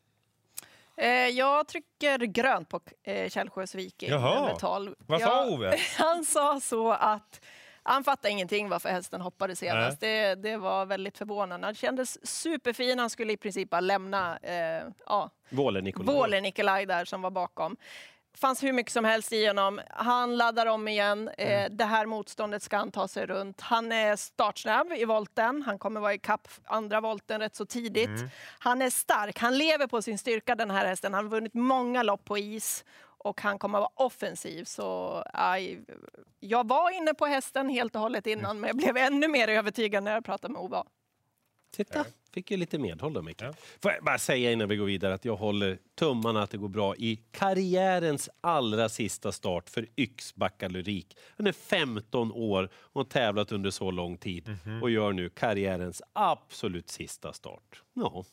Eh, 0.98 1.10
jag 1.10 1.68
trycker 1.68 2.18
grönt 2.20 2.70
på 2.70 2.80
eh, 3.04 3.30
Jaha. 4.10 4.36
nummer 4.42 4.56
12. 4.60 4.96
Vad 5.00 5.22
sa 5.22 5.28
Jag- 5.28 5.54
Ove? 5.54 5.78
Han 5.98 6.26
sa 6.26 6.60
så 6.60 6.92
att 6.92 7.42
han 7.84 8.04
fattade 8.04 8.32
ingenting 8.32 8.70
varför 8.70 8.90
hästen 8.90 9.22
hoppade 9.22 9.56
senast. 9.56 10.00
Det, 10.00 10.36
det 10.36 10.58
var 10.58 10.86
väldigt 10.86 11.18
förvånande. 11.18 11.68
Han 11.68 11.76
kändes 11.76 12.28
superfin. 12.28 13.00
Han 13.00 13.10
skulle 13.10 13.34
i 13.34 13.38
princip 13.38 13.70
bara 13.70 13.82
lämna 13.82 14.38
eh, 14.38 14.84
ja, 15.06 15.30
Våler 15.50 15.82
Nikolaj. 15.82 16.42
Nikolaj 16.42 16.86
där 16.86 17.06
som 17.06 17.22
var 17.22 17.32
bakom. 17.32 17.78
Fanns 18.38 18.64
hur 18.64 18.74
mycket 18.74 18.94
som 18.94 19.06
helst 19.06 19.34
i 19.34 19.48
honom. 19.48 19.82
Han 19.90 20.38
laddar 20.38 20.66
om 20.66 20.88
igen. 20.88 21.30
Eh, 21.38 21.70
det 21.72 21.86
här 21.86 22.06
motståndet 22.06 22.64
ska 22.64 22.78
han 22.78 22.92
ta 22.92 23.08
sig 23.08 23.26
runt. 23.26 23.62
Han 23.62 23.92
är 23.92 24.16
startsnabb 24.16 24.94
i 24.94 25.06
volten. 25.06 25.64
Han 25.66 25.80
kommer 25.80 26.00
vara 26.00 26.14
i 26.14 26.20
kapp 26.20 26.48
andra 26.66 27.02
volten 27.02 27.42
rätt 27.42 27.56
så 27.56 27.66
tidigt. 27.66 28.10
Han 28.60 28.82
är 28.82 28.90
stark. 28.90 29.40
Han 29.40 29.58
lever 29.58 29.88
på 29.88 30.02
sin 30.02 30.18
styrka 30.18 30.56
den 30.56 30.72
här 30.72 30.86
hästen. 30.86 31.14
Han 31.14 31.24
har 31.24 31.32
vunnit 31.32 31.54
många 31.54 32.04
lopp 32.04 32.26
på 32.26 32.38
is 32.38 32.86
och 33.28 33.42
han 33.42 33.60
kommer 33.60 33.80
vara 33.80 33.90
offensiv. 33.96 34.64
Så 34.64 35.24
aj, 35.34 35.80
jag 36.40 36.68
var 36.68 36.92
inne 36.92 37.14
på 37.14 37.26
hästen 37.26 37.70
helt 37.70 37.96
och 37.96 38.02
hållet 38.02 38.28
innan 38.28 38.60
men 38.60 38.68
jag 38.68 38.78
blev 38.78 38.98
ännu 38.98 39.28
mer 39.28 39.48
övertygad 39.48 40.04
när 40.04 40.14
jag 40.14 40.26
pratade 40.26 40.54
med 40.54 40.62
Ova. 40.62 40.84
Titta, 41.72 42.06
fick 42.34 42.52
ju 42.52 42.58
lite 42.58 42.80
medhåll 42.80 43.14
då 43.14 43.22
Micke. 43.22 43.42
Ja. 43.42 43.54
Får 43.82 43.92
jag 43.92 44.04
bara 44.04 44.18
säga 44.18 44.52
innan 44.52 44.70
vi 44.70 44.76
går 44.76 44.86
vidare 44.86 45.14
att 45.14 45.26
jag 45.26 45.36
håller 45.36 45.78
tummarna 45.96 46.44
att 46.44 46.50
det 46.50 46.58
går 46.58 46.68
bra 46.70 46.96
i 46.96 47.20
karriärens 47.32 48.30
allra 48.42 48.90
sista 48.90 49.32
start 49.32 49.70
för 49.70 49.88
Yxbacka 49.98 50.68
Lyrik. 50.68 51.18
Han 51.38 51.48
är 51.48 51.52
15 51.52 52.32
år 52.32 52.70
och 52.76 53.02
har 53.02 53.10
tävlat 53.10 53.52
under 53.52 53.70
så 53.70 53.92
lång 53.92 54.18
tid 54.18 54.58
och 54.82 54.90
gör 54.90 55.14
nu 55.14 55.30
karriärens 55.30 56.02
absolut 56.14 56.90
sista 56.90 57.34
start. 57.34 57.84
Ja. 57.94 58.26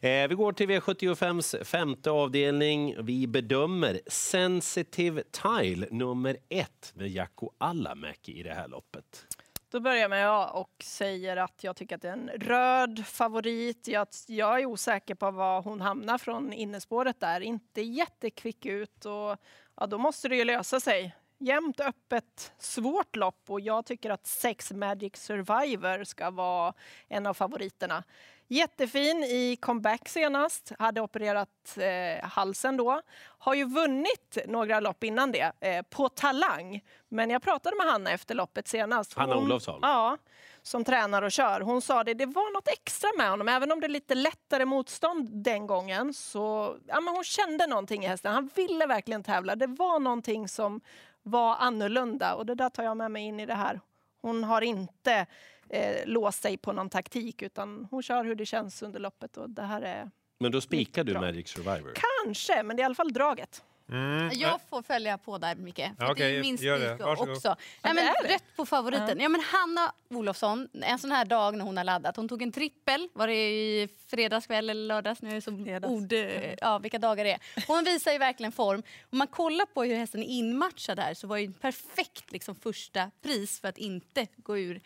Eh, 0.00 0.28
vi 0.28 0.34
går 0.34 0.52
till 0.52 0.68
V75s 0.68 1.64
femte 1.64 2.10
avdelning. 2.10 3.04
Vi 3.04 3.26
bedömer 3.26 4.00
Sensitive 4.06 5.22
Tile 5.30 5.86
nummer 5.90 6.36
ett 6.48 6.92
med 6.94 7.08
Jacko 7.08 7.50
Allamäki 7.58 8.40
i 8.40 8.42
det 8.42 8.54
här 8.54 8.68
loppet. 8.68 9.26
Då 9.74 9.80
börjar 9.80 10.08
med 10.08 10.24
jag 10.24 10.56
och 10.56 10.70
säger 10.84 11.36
att 11.36 11.64
jag 11.64 11.76
tycker 11.76 11.96
att 11.96 12.02
det 12.02 12.08
är 12.08 12.12
en 12.12 12.28
röd 12.28 13.06
favorit. 13.06 13.88
Jag, 13.88 14.08
jag 14.26 14.60
är 14.60 14.66
osäker 14.66 15.14
på 15.14 15.30
var 15.30 15.62
hon 15.62 15.80
hamnar 15.80 16.18
från 16.18 16.52
innespåret 16.52 17.20
där. 17.20 17.40
Inte 17.40 17.82
jättekvick 17.82 18.66
ut 18.66 19.04
och 19.04 19.36
ja, 19.76 19.86
då 19.88 19.98
måste 19.98 20.28
det 20.28 20.36
ju 20.36 20.44
lösa 20.44 20.80
sig. 20.80 21.16
jämnt, 21.38 21.80
öppet, 21.80 22.52
svårt 22.58 23.16
lopp 23.16 23.50
och 23.50 23.60
jag 23.60 23.86
tycker 23.86 24.10
att 24.10 24.26
Sex 24.26 24.72
Magic 24.72 25.16
Survivor 25.16 26.04
ska 26.04 26.30
vara 26.30 26.74
en 27.08 27.26
av 27.26 27.34
favoriterna. 27.34 28.04
Jättefin 28.48 29.24
i 29.24 29.56
comeback 29.60 30.08
senast, 30.08 30.72
hade 30.78 31.00
opererat 31.00 31.78
eh, 31.78 32.28
halsen 32.28 32.76
då. 32.76 33.00
Har 33.38 33.54
ju 33.54 33.64
vunnit 33.64 34.38
några 34.46 34.80
lopp 34.80 35.04
innan 35.04 35.32
det, 35.32 35.52
eh, 35.60 35.82
på 35.82 36.08
talang. 36.08 36.80
Men 37.08 37.30
jag 37.30 37.42
pratade 37.42 37.76
med 37.76 37.86
Hanna 37.86 38.10
efter 38.10 38.34
loppet 38.34 38.68
senast. 38.68 39.14
Hanna 39.14 39.36
Olofsson? 39.36 39.78
Ja, 39.82 40.16
som 40.62 40.84
tränar 40.84 41.22
och 41.22 41.32
kör. 41.32 41.60
Hon 41.60 41.82
sa 41.82 42.04
det, 42.04 42.14
det 42.14 42.26
var 42.26 42.52
något 42.52 42.68
extra 42.68 43.10
med 43.18 43.30
honom. 43.30 43.48
Även 43.48 43.72
om 43.72 43.80
det 43.80 43.86
är 43.86 43.88
lite 43.88 44.14
lättare 44.14 44.64
motstånd 44.64 45.28
den 45.32 45.66
gången 45.66 46.14
så 46.14 46.76
ja, 46.86 47.00
men 47.00 47.14
hon 47.14 47.24
kände 47.24 47.66
någonting 47.66 48.04
i 48.04 48.06
hästen. 48.06 48.32
Han 48.32 48.50
ville 48.54 48.86
verkligen 48.86 49.22
tävla. 49.22 49.56
Det 49.56 49.66
var 49.66 50.00
någonting 50.00 50.48
som 50.48 50.80
var 51.22 51.56
annorlunda 51.56 52.34
och 52.34 52.46
det 52.46 52.54
där 52.54 52.70
tar 52.70 52.82
jag 52.82 52.96
med 52.96 53.10
mig 53.10 53.22
in 53.22 53.40
i 53.40 53.46
det 53.46 53.54
här. 53.54 53.80
Hon 54.20 54.44
har 54.44 54.62
inte 54.62 55.26
eh, 55.68 56.06
låst 56.06 56.42
sig 56.42 56.56
på 56.56 56.72
någon 56.72 56.90
taktik 56.90 57.42
utan 57.42 57.88
hon 57.90 58.02
kör 58.02 58.24
hur 58.24 58.34
det 58.34 58.46
känns 58.46 58.82
under 58.82 59.00
loppet 59.00 59.36
och 59.36 59.50
det 59.50 59.62
här 59.62 59.82
är 59.82 60.10
Men 60.40 60.52
då 60.52 60.60
spikar 60.60 61.04
du. 61.04 61.14
Magic 61.14 61.48
Survivor? 61.48 61.92
kanske, 62.24 62.62
men 62.62 62.76
det 62.76 62.80
är 62.80 62.84
i 62.84 62.86
alla 62.86 62.94
fall 62.94 63.12
draget. 63.12 63.62
Mm. 63.90 64.30
Jag 64.32 64.60
får 64.70 64.82
följa 64.82 65.18
på 65.18 65.38
där, 65.38 65.54
Micke. 65.54 65.76
För 65.76 65.94
Ja, 65.98 66.14
det 66.14 66.24
är 66.24 66.40
min 66.40 66.58
spik 66.58 67.06
också. 67.06 67.56
Nej, 67.82 67.94
men 67.94 68.30
rätt 68.30 68.44
på 68.56 68.66
favoriten. 68.66 69.20
Ja. 69.20 69.28
men 69.28 69.40
Hanna 69.40 69.92
Olofsson, 70.10 70.68
en 70.72 70.98
sån 70.98 71.12
här 71.12 71.24
dag 71.24 71.54
när 71.54 71.64
hon 71.64 71.76
har 71.76 71.84
laddat. 71.84 72.16
Hon 72.16 72.28
tog 72.28 72.42
en 72.42 72.52
trippel, 72.52 73.08
var 73.12 73.26
det 73.26 73.34
i 73.34 73.88
fredagskväll 74.06 74.70
eller 74.70 74.86
lördags? 74.86 75.22
Nu 75.22 75.30
är 75.30 75.34
det 75.34 75.40
så 75.40 75.64
Fredags. 75.64 75.92
ord, 75.92 76.12
eh, 76.12 76.54
ja, 76.60 76.78
vilka 76.78 76.98
dagar 76.98 77.24
det 77.24 77.32
är. 77.32 77.40
Hon 77.66 77.84
visar 77.84 78.12
ju 78.12 78.18
verkligen 78.18 78.52
form. 78.52 78.82
Om 79.10 79.18
man 79.18 79.26
kollar 79.26 79.66
på 79.66 79.82
hur 79.82 79.96
hästen 79.96 80.22
är 80.22 80.26
inmatchad 80.26 80.98
här 80.98 81.14
så 81.14 81.26
var 81.26 81.36
det 81.36 81.44
en 81.44 81.52
perfekt 81.52 82.32
liksom, 82.32 82.54
första 82.54 83.10
pris 83.22 83.60
för 83.60 83.68
att 83.68 83.78
inte 83.78 84.26
gå 84.36 84.58
ur 84.58 84.80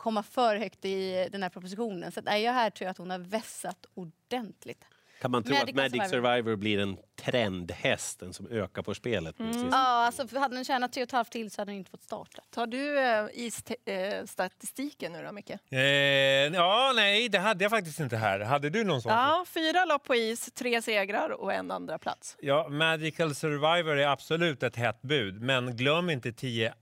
komma 0.00 0.22
för 0.22 0.56
högt 0.56 0.84
i 0.84 1.28
den 1.32 1.42
här 1.42 1.50
propositionen. 1.50 2.12
Så 2.12 2.20
att, 2.20 2.26
nej, 2.26 2.42
jag 2.42 2.52
här 2.52 2.70
tror 2.70 2.86
jag 2.86 2.90
att 2.90 2.98
hon 2.98 3.10
har 3.10 3.18
vässat 3.18 3.86
ordentligt. 3.94 4.84
Kan 5.20 5.30
man 5.30 5.42
tro 5.42 5.54
Magic 5.54 5.68
att 5.68 5.74
Magic 5.74 5.92
Survivor. 5.92 6.08
Survivor 6.08 6.56
blir 6.56 6.78
en 6.78 6.96
trendhäst, 7.24 8.20
den 8.20 8.32
som 8.34 8.48
ökar 8.50 8.82
på 8.82 8.94
spelet? 8.94 9.36
sist? 9.36 9.66
Ja, 9.70 9.76
alltså, 10.06 10.28
för 10.28 10.38
hade 10.38 10.54
den 10.54 10.64
tjänat 10.64 10.96
3,5 10.96 11.24
till 11.30 11.50
så 11.50 11.60
hade 11.60 11.70
den 11.70 11.78
inte 11.78 11.90
fått 11.90 12.02
starta. 12.02 12.42
Tar 12.50 12.66
du 12.66 12.98
eh, 12.98 13.26
i 13.34 13.46
st- 13.46 13.76
eh, 13.84 14.24
statistiken 14.26 15.12
nu 15.12 15.22
då, 15.22 15.32
Micke? 15.32 15.50
Eh, 15.70 15.78
ja, 15.78 16.92
nej, 16.96 17.28
det 17.28 17.38
hade 17.38 17.64
jag 17.64 17.70
faktiskt 17.70 18.00
inte 18.00 18.16
här. 18.16 18.40
Hade 18.40 18.70
du 18.70 18.84
någon 18.84 19.02
sån? 19.02 19.12
Ja, 19.12 19.44
fyra 19.48 19.84
lopp 19.84 20.04
på 20.04 20.14
is, 20.14 20.52
tre 20.52 20.82
segrar 20.82 21.30
och 21.30 21.52
en 21.52 21.70
andra 21.70 21.98
plats. 21.98 22.36
Ja, 22.40 22.68
Magical 22.68 23.34
Survivor 23.34 23.98
är 23.98 24.06
absolut 24.06 24.62
ett 24.62 24.76
hett 24.76 25.02
bud, 25.02 25.40
men 25.42 25.76
glöm 25.76 26.10
inte 26.10 26.32
10 26.32 26.74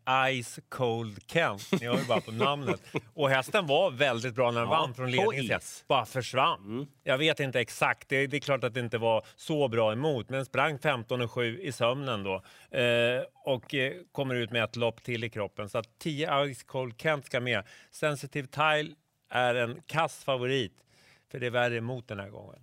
Ice 0.42 0.58
Cold 0.68 1.18
Kent. 1.26 1.68
Ni 1.80 1.86
hör 1.86 1.98
ju 1.98 2.04
bara 2.04 2.20
på 2.20 2.32
namnet. 2.32 2.80
Och 3.14 3.30
hästen 3.30 3.66
var 3.66 3.90
väldigt 3.90 4.34
bra 4.34 4.50
när 4.50 4.60
den 4.60 4.70
Ja, 4.70 4.78
vann 4.78 4.94
från 4.94 5.10
ledningen. 5.10 5.60
Bara 5.88 6.06
försvann. 6.06 6.86
Jag 7.04 7.18
vet 7.18 7.40
inte 7.40 7.60
exakt, 7.60 8.08
det, 8.08 8.26
det 8.26 8.36
är 8.36 8.40
klart 8.40 8.64
att 8.64 8.74
det 8.74 8.80
inte 8.80 8.98
var 8.98 9.24
så 9.36 9.68
bra 9.68 9.92
emot, 9.92 10.27
långt, 10.28 10.38
men 10.38 10.44
sprang 10.44 10.78
15 10.78 11.20
och 11.20 11.30
7 11.30 11.60
i 11.60 11.72
sömnen 11.72 12.22
då. 12.22 12.42
Eh, 12.78 13.22
och 13.44 13.74
eh, 13.74 13.92
kommer 14.12 14.34
ut 14.34 14.50
med 14.50 14.64
ett 14.64 14.76
lopp 14.76 15.02
till 15.02 15.24
i 15.24 15.30
kroppen. 15.30 15.68
Så 15.68 15.78
att 15.78 15.98
10 15.98 16.54
Ice 16.54 16.62
Cold 16.62 16.94
Kent 16.98 17.26
ska 17.26 17.40
med. 17.40 17.64
Sensitive 17.90 18.48
Tile 18.48 18.94
är 19.30 19.54
en 19.54 19.82
kass 19.86 20.24
favorit, 20.24 20.72
för 21.30 21.40
det 21.40 21.46
är 21.46 21.50
värre 21.50 21.76
emot 21.76 22.08
den 22.08 22.18
här 22.18 22.30
gången. 22.30 22.58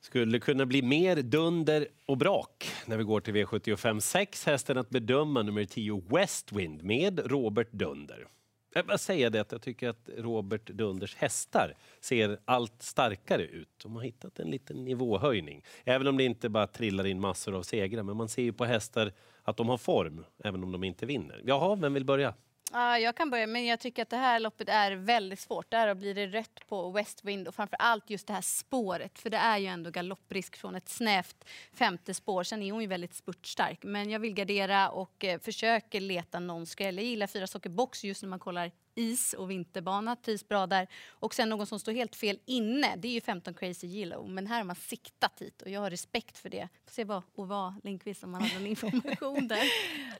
Skulle 0.00 0.38
kunna 0.38 0.66
bli 0.66 0.82
mer 0.82 1.16
dunder 1.16 1.88
och 2.06 2.16
brak 2.16 2.68
när 2.86 2.96
vi 2.96 3.04
går 3.04 3.20
till 3.20 3.34
V75 3.34 4.00
6. 4.00 4.46
Hästen 4.46 4.78
att 4.78 4.90
bedöma 4.90 5.42
nummer 5.42 5.64
10 5.64 6.02
Westwind 6.08 6.82
med 6.82 7.20
Robert 7.30 7.72
Dunder. 7.72 8.26
Jag 8.76 8.82
vill 8.82 8.98
säga 8.98 9.30
det 9.30 9.40
att 9.40 9.52
jag 9.52 9.62
tycker 9.62 9.88
att 9.88 10.08
Robert 10.16 10.66
Dunders 10.70 11.16
hästar 11.16 11.74
ser 12.00 12.38
allt 12.44 12.82
starkare 12.82 13.42
ut. 13.42 13.68
De 13.82 13.94
har 13.96 14.02
hittat 14.02 14.38
en 14.38 14.50
liten 14.50 14.84
nivåhöjning. 14.84 15.64
Även 15.84 16.06
om 16.06 16.16
det 16.16 16.24
inte 16.24 16.48
bara 16.48 16.66
trillar 16.66 17.06
in 17.06 17.20
massor 17.20 17.54
av 17.54 17.62
segrar. 17.62 18.02
Men 18.02 18.16
man 18.16 18.28
ser 18.28 18.42
ju 18.42 18.52
på 18.52 18.64
hästar 18.64 19.12
att 19.42 19.56
de 19.56 19.68
har 19.68 19.78
form, 19.78 20.24
även 20.44 20.64
om 20.64 20.72
de 20.72 20.84
inte 20.84 21.06
vinner. 21.06 21.42
Jaha, 21.44 21.74
vem 21.74 21.94
vill 21.94 22.04
börja? 22.04 22.34
Ja, 22.72 22.98
jag 22.98 23.16
kan 23.16 23.30
börja, 23.30 23.46
men 23.46 23.66
jag 23.66 23.80
tycker 23.80 24.02
att 24.02 24.10
det 24.10 24.16
här 24.16 24.40
loppet 24.40 24.68
är 24.68 24.92
väldigt 24.92 25.40
svårt. 25.40 25.70
Där 25.70 25.94
blir 25.94 26.14
det 26.14 26.26
rött 26.26 26.68
på 26.68 26.90
Westwind 26.90 27.48
och 27.48 27.54
framför 27.54 27.76
allt 27.76 28.10
just 28.10 28.26
det 28.26 28.32
här 28.32 28.40
spåret. 28.40 29.18
För 29.18 29.30
det 29.30 29.36
är 29.36 29.58
ju 29.58 29.66
ändå 29.66 29.90
galopprisk 29.90 30.56
från 30.56 30.74
ett 30.74 30.88
snävt 30.88 31.44
femte 31.72 32.14
spår. 32.14 32.42
Sen 32.42 32.62
är 32.62 32.72
hon 32.72 32.82
ju 32.82 32.86
väldigt 32.86 33.14
spurtstark. 33.14 33.78
Men 33.82 34.10
jag 34.10 34.20
vill 34.20 34.34
gardera 34.34 34.90
och 34.90 35.24
eh, 35.24 35.40
försöker 35.40 36.00
leta 36.00 36.40
någon 36.40 36.66
skräll. 36.66 36.96
Jag 36.96 37.04
gillar 37.04 37.26
fyra 37.26 37.46
socker 37.46 37.70
box 37.70 38.04
just 38.04 38.22
när 38.22 38.28
man 38.28 38.38
kollar 38.38 38.70
is 38.96 39.32
och 39.32 39.50
vinterbana. 39.50 40.16
Trivs 40.16 40.48
bra 40.48 40.66
där. 40.66 40.88
Och 41.08 41.34
sen 41.34 41.48
någon 41.48 41.66
som 41.66 41.80
står 41.80 41.92
helt 41.92 42.16
fel 42.16 42.38
inne. 42.44 42.96
Det 42.96 43.08
är 43.08 43.12
ju 43.12 43.20
15 43.20 43.54
Crazy 43.54 43.86
Yellow. 43.86 44.28
Men 44.28 44.46
här 44.46 44.56
har 44.56 44.64
man 44.64 44.76
siktat 44.76 45.40
hit 45.40 45.62
och 45.62 45.70
jag 45.70 45.80
har 45.80 45.90
respekt 45.90 46.38
för 46.38 46.48
det. 46.48 46.68
Får 46.84 46.92
se 46.92 47.04
vad 47.04 47.22
Ova 47.34 47.74
Lindqvist 47.82 48.24
om 48.24 48.30
man 48.30 48.42
har 48.42 48.54
någon 48.54 48.66
information 48.66 49.48
där. 49.48 49.62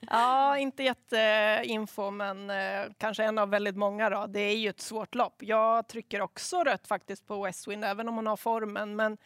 Ja, 0.01 0.57
inte 0.57 0.83
jätteinfo, 0.83 2.11
men 2.11 2.49
eh, 2.49 2.91
kanske 2.97 3.23
en 3.23 3.37
av 3.37 3.49
väldigt 3.49 3.77
många. 3.77 4.09
Då. 4.09 4.25
Det 4.27 4.39
är 4.39 4.57
ju 4.57 4.69
ett 4.69 4.81
svårt 4.81 5.15
lopp. 5.15 5.43
Jag 5.43 5.87
trycker 5.87 6.21
också 6.21 6.63
rött 6.63 6.87
faktiskt 6.87 7.27
på 7.27 7.43
Westwind, 7.43 7.85
även 7.85 8.07
om 8.07 8.15
hon 8.15 8.27
har 8.27 8.37
formen. 8.37 8.95
Men 8.95 9.17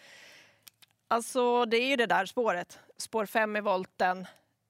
alltså, 1.08 1.66
det 1.66 1.78
är 1.78 1.88
ju 1.88 1.96
det 1.96 2.06
där 2.06 2.26
spåret. 2.26 2.80
Spår 2.98 3.26
fem 3.26 3.56
i 3.56 3.62
volten. 3.62 4.28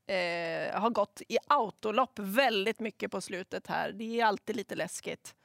Eh, 0.08 0.80
har 0.80 0.90
gått 0.90 1.22
i 1.28 1.38
autolopp 1.48 2.20
väldigt 2.20 2.80
mycket 2.80 3.12
på 3.12 3.22
slutet 3.22 3.68
här. 3.68 3.92
Det 3.92 4.20
är 4.20 4.26
alltid 4.26 4.56
lite 4.56 4.76
läskigt. 4.76 5.36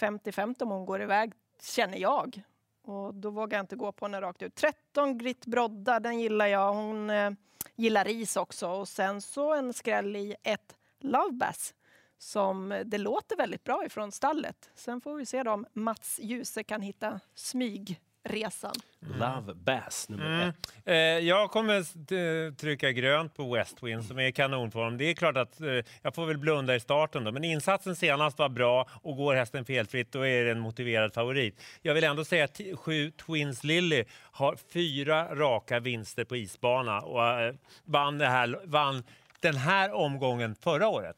50-50 0.00 0.62
om 0.62 0.70
hon 0.70 0.86
går 0.86 1.02
iväg, 1.02 1.32
känner 1.62 1.98
jag. 1.98 2.42
Och 2.84 3.14
då 3.14 3.30
vågar 3.30 3.58
jag 3.58 3.62
inte 3.62 3.76
gå 3.76 3.92
på 3.92 4.04
henne 4.04 4.20
rakt 4.20 4.42
ut. 4.42 4.54
13 4.54 5.18
Grit 5.18 5.46
Brodda, 5.46 6.00
den 6.00 6.20
gillar 6.20 6.46
jag. 6.46 6.72
Hon 6.72 7.10
eh, 7.10 7.30
gillar 7.74 8.08
is 8.08 8.36
också. 8.36 8.68
Och 8.68 8.88
sen 8.88 9.20
så 9.20 9.54
en 9.54 9.72
skräll 9.72 10.16
i 10.16 10.36
ett 10.42 10.76
Love 11.00 11.32
Bass 11.32 11.74
som 12.18 12.72
eh, 12.72 12.84
det 12.84 12.98
låter 12.98 13.36
väldigt 13.36 13.64
bra 13.64 13.84
ifrån 13.86 14.12
stallet. 14.12 14.70
Sen 14.74 15.00
får 15.00 15.14
vi 15.14 15.26
se 15.26 15.42
om 15.42 15.66
Mats 15.72 16.20
Djuse 16.22 16.64
kan 16.64 16.82
hitta 16.82 17.20
smyg 17.34 18.00
smygresan. 18.34 18.74
Love 19.18 19.54
Bass 19.54 20.08
nummer 20.08 20.26
Mm. 20.26 20.48
ett. 20.48 20.56
Eh, 20.84 20.94
jag 21.28 21.50
kommer 21.50 22.54
trycka 22.54 22.92
grönt 22.92 23.34
på 23.34 23.54
Westwind 23.54 24.04
som 24.04 24.18
är 24.18 24.22
i 24.26 24.32
kanonform. 24.32 24.98
Det 24.98 25.04
är 25.04 25.14
klart 25.14 25.36
att 25.36 25.60
eh, 25.60 25.68
jag 26.02 26.14
får 26.14 26.26
väl 26.26 26.38
blunda 26.38 26.74
i 26.74 26.80
starten 26.80 27.24
då, 27.24 27.32
men 27.32 27.44
insatsen 27.44 27.96
senast 27.96 28.38
var 28.38 28.48
bra 28.48 28.88
och 29.02 29.16
går 29.16 29.34
hästen 29.34 29.64
felfritt 29.64 30.12
då 30.12 30.26
är 30.26 30.44
det 30.44 30.50
en 30.50 30.60
motiverad 30.60 31.14
favorit. 31.14 31.60
Jag 31.82 31.94
vill 31.94 32.04
ändå 32.04 32.24
säga 32.24 32.44
att 32.44 32.60
sju 32.74 33.10
Twins 33.10 33.64
Lily 33.64 34.04
har 34.32 34.56
fyra 34.72 35.34
raka 35.34 35.80
vinster 35.80 36.24
på 36.24 36.36
isbana 36.36 37.00
och 37.00 37.40
eh, 37.40 37.54
vann, 37.84 38.18
det 38.18 38.26
här, 38.26 38.60
vann 38.64 39.04
den 39.40 39.56
här 39.56 39.92
omgången 39.92 40.54
förra 40.54 40.88
året. 40.88 41.16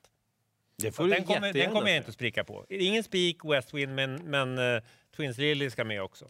Det 0.79 0.93
får 0.93 1.09
Den 1.09 1.25
kommer, 1.25 1.53
den 1.53 1.71
kommer 1.73 1.89
jag 1.89 1.97
inte 1.97 2.09
att 2.09 2.15
spricka 2.15 2.45
på. 2.45 2.67
Ingen 2.69 3.03
spik 3.05 3.45
Westwind, 3.45 3.95
men, 3.95 4.15
men 4.15 4.59
eh, 4.59 4.83
Twins 5.17 5.39
Lily 5.39 5.71
ska 5.71 5.85
med 5.85 6.03
också. 6.03 6.29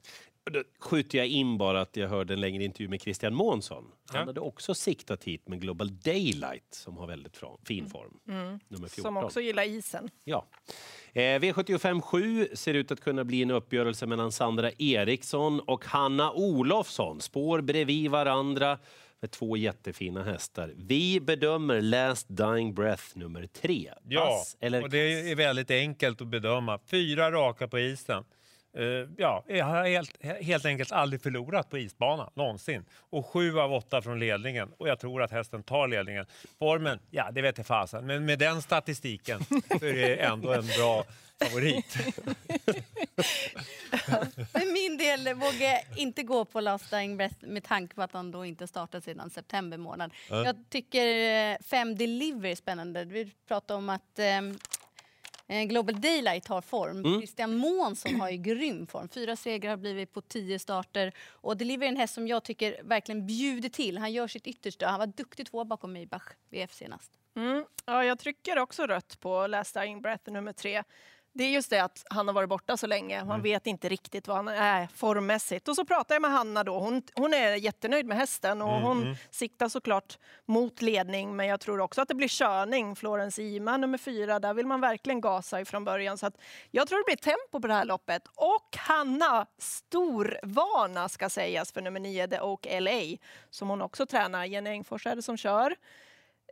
Då 0.51 0.63
skjuter 0.79 1.19
jag 1.19 1.27
in 1.27 1.59
bara 1.59 1.81
att 1.81 1.97
jag 1.97 2.09
hörde 2.09 2.35
en 2.35 2.41
längre 2.41 2.65
intervju 2.65 2.89
med 2.89 3.01
Christian 3.03 3.35
Månsson. 3.35 3.85
Han 4.11 4.21
Ja. 4.21 4.27
hade 4.27 4.41
också 4.41 4.75
siktat 4.75 5.25
hit 5.25 5.49
med 5.49 5.61
Global 5.61 5.97
Daylight 6.01 6.65
som 6.71 6.97
har 6.97 7.07
väldigt 7.07 7.41
fin 7.65 7.87
form. 7.91 8.19
Nummer 8.25 8.59
14. 8.89 8.89
Som 9.03 9.17
också 9.17 9.41
gillar 9.41 9.63
isen. 9.69 10.11
Ja. 10.25 10.47
Eh, 11.13 11.21
V75 11.21 12.01
7 12.01 12.49
ser 12.55 12.75
ut 12.75 12.91
att 12.91 13.01
kunna 13.01 13.25
bli 13.25 13.43
en 13.43 13.51
uppgörelse 13.51 14.07
mellan 14.07 14.33
Sandra 14.33 14.71
Eriksson 14.79 15.61
och 15.61 15.85
Hanna 15.85 16.33
Olofsson. 16.33 17.21
Spår 17.21 17.61
bredvid 17.61 18.11
varandra 18.11 18.79
med 19.21 19.31
två 19.31 19.57
jättefina 19.57 20.23
hästar. 20.25 20.73
Vi 20.77 21.21
bedömer 21.21 21.81
Last 21.81 22.27
Dying 22.29 22.75
Breath 22.75 23.05
nummer 23.15 23.47
3. 23.47 23.93
Ja, 24.09 24.43
eller 24.61 24.83
och 24.83 24.91
det 24.91 25.31
är 25.31 25.35
väldigt 25.37 25.71
enkelt 25.71 26.21
att 26.21 26.29
bedöma. 26.29 26.79
Fyra 26.87 27.31
raka 27.33 27.69
på 27.69 27.79
isen. 27.79 28.25
Eh, 28.77 29.09
ja, 29.17 29.45
jag 29.47 29.65
har 29.65 29.85
helt, 29.85 30.23
helt 30.43 30.65
enkelt 30.65 30.93
aldrig 30.93 31.23
förlorat 31.23 31.71
på 31.71 31.79
isbana, 31.79 32.31
någonsin. 32.35 32.85
Och 33.11 33.27
sju 33.27 33.59
av 33.59 33.73
åtta 33.73 34.03
från 34.03 34.19
ledningen. 34.19 34.73
Och 34.79 34.89
jag 34.89 34.99
tror 34.99 35.23
att 35.23 35.31
hästen 35.31 35.63
tar 35.63 35.89
ledningen. 35.89 36.27
Formen, 36.59 36.99
ja 37.11 37.31
det 37.33 37.43
vet 37.43 37.59
jag 37.59 37.67
fasen. 37.67 38.07
Men 38.07 38.25
med 38.25 38.39
den 38.39 38.63
statistiken 38.63 39.45
så 39.45 39.87
är 39.87 39.93
det 39.93 40.17
ändå 40.17 40.53
en 40.53 40.67
bra 40.67 41.05
favorit. 41.41 41.93
För 44.53 44.73
min 44.73 44.99
del 44.99 45.35
vågar 45.35 45.67
jag 45.67 45.83
inte 45.97 46.23
gå 46.23 46.45
på 46.45 46.61
Last 46.61 46.91
Dying 46.91 47.17
Breath 47.17 47.47
med 47.47 47.65
tanke 47.65 47.95
på 47.95 48.03
att 48.03 48.13
han 48.13 48.31
då 48.31 48.45
inte 48.45 48.67
startat 48.67 49.05
sedan 49.05 49.31
september 49.31 49.79
månad. 49.79 50.13
Jag 50.29 50.57
tycker 50.69 51.07
eh, 51.07 51.57
Fem 51.65 51.97
Delivery 51.97 52.51
är 52.51 52.57
spännande. 52.57 53.05
Vi 53.05 53.33
pratade 53.49 53.79
om 53.79 53.89
att 53.89 54.19
ehm, 54.19 54.51
eh, 54.51 54.57
Global 55.49 56.01
Daylight 56.01 56.49
har 56.49 56.61
form. 56.61 57.21
Christian 57.21 57.57
Månsson 57.57 58.21
har 58.21 58.31
ju 58.31 58.37
grym 58.55 58.87
form. 58.87 59.09
Fyra 59.09 59.37
segrar 59.37 59.71
har 59.71 59.77
blivit 59.77 60.13
på 60.13 60.21
tio 60.21 60.59
starter. 60.59 61.13
Och 61.31 61.57
Delivery 61.57 61.87
är 61.87 61.93
en 61.93 61.97
häst 61.97 62.15
som 62.15 62.29
jag 62.29 62.45
tycker 62.45 62.83
verkligen 62.83 63.27
bjuder 63.27 63.69
till. 63.69 63.99
Han 63.99 64.13
gör 64.13 64.29
sitt 64.29 64.47
yttersta. 64.47 64.87
Han 64.87 64.99
var 64.99 65.07
duktig 65.07 65.47
två 65.47 65.65
bakom 65.65 65.93
Maybach 65.93 66.33
VF 66.51 66.75
senast. 66.75 67.13
Mm. 67.37 67.65
Ja, 67.85 68.05
jag 68.05 68.19
trycker 68.19 68.59
också 68.59 68.87
rött 68.87 69.21
på 69.21 69.47
Last 69.47 69.75
Dying 69.75 70.01
Breath 70.03 70.31
nummer 70.31 70.53
tre. 70.53 70.83
Det 71.37 71.45
är 71.45 71.51
just 71.51 71.71
det 71.71 71.81
att 71.81 72.05
han 72.11 72.27
har 72.27 72.35
varit 72.35 72.49
borta 72.49 72.77
så 72.77 72.87
länge. 72.87 73.25
Man 73.25 73.43
vet 73.43 73.67
inte 73.67 73.89
riktigt 73.89 74.29
vad 74.29 74.37
han 74.37 74.49
är 74.49 74.87
formmässigt. 74.87 75.69
Och 75.69 75.77
så 75.77 75.85
pratar 75.85 76.15
jag 76.15 76.23
med 76.23 76.31
Hanna 76.31 76.65
då. 76.65 76.79
Hon, 76.79 77.03
hon 77.15 77.35
är 77.35 77.55
jättenöjd 77.55 78.07
med 78.07 78.19
hästen 78.19 78.63
och 78.63 78.81
hon 78.81 79.17
siktar 79.31 79.69
såklart 79.69 80.19
mot 80.47 80.83
ledning. 80.83 81.37
Men 81.37 81.47
jag 81.47 81.61
tror 81.61 81.81
också 81.81 82.01
att 82.01 82.09
det 82.09 82.15
blir 82.15 82.29
körning. 82.29 82.97
Florence 82.97 83.43
Ima 83.43 83.77
nummer 83.77 83.99
fyra, 83.99 84.39
där 84.39 84.55
vill 84.55 84.67
man 84.67 84.81
verkligen 84.81 85.21
gasa 85.21 85.61
ifrån 85.61 85.85
början. 85.85 86.19
Så 86.19 86.27
att 86.27 86.41
jag 86.71 86.89
tror 86.89 86.99
det 86.99 87.05
blir 87.05 87.33
tempo 87.33 87.61
på 87.61 87.69
det 87.69 87.75
här 87.75 87.85
loppet. 87.85 88.23
Och 88.35 88.77
Hanna, 88.77 89.47
storvana 89.59 91.09
ska 91.09 91.29
sägas 91.29 91.73
för 91.73 91.83
nummer 91.83 92.01
nio, 92.01 92.29
The 92.29 92.41
Oak 92.41 92.67
LA, 92.81 93.17
som 93.51 93.69
hon 93.69 93.83
också 93.83 94.07
tränar. 94.07 94.45
Jenny 94.45 94.71
Engfors 94.71 95.07
är 95.07 95.17
det 95.17 95.23
som 95.23 95.37
kör. 95.37 95.77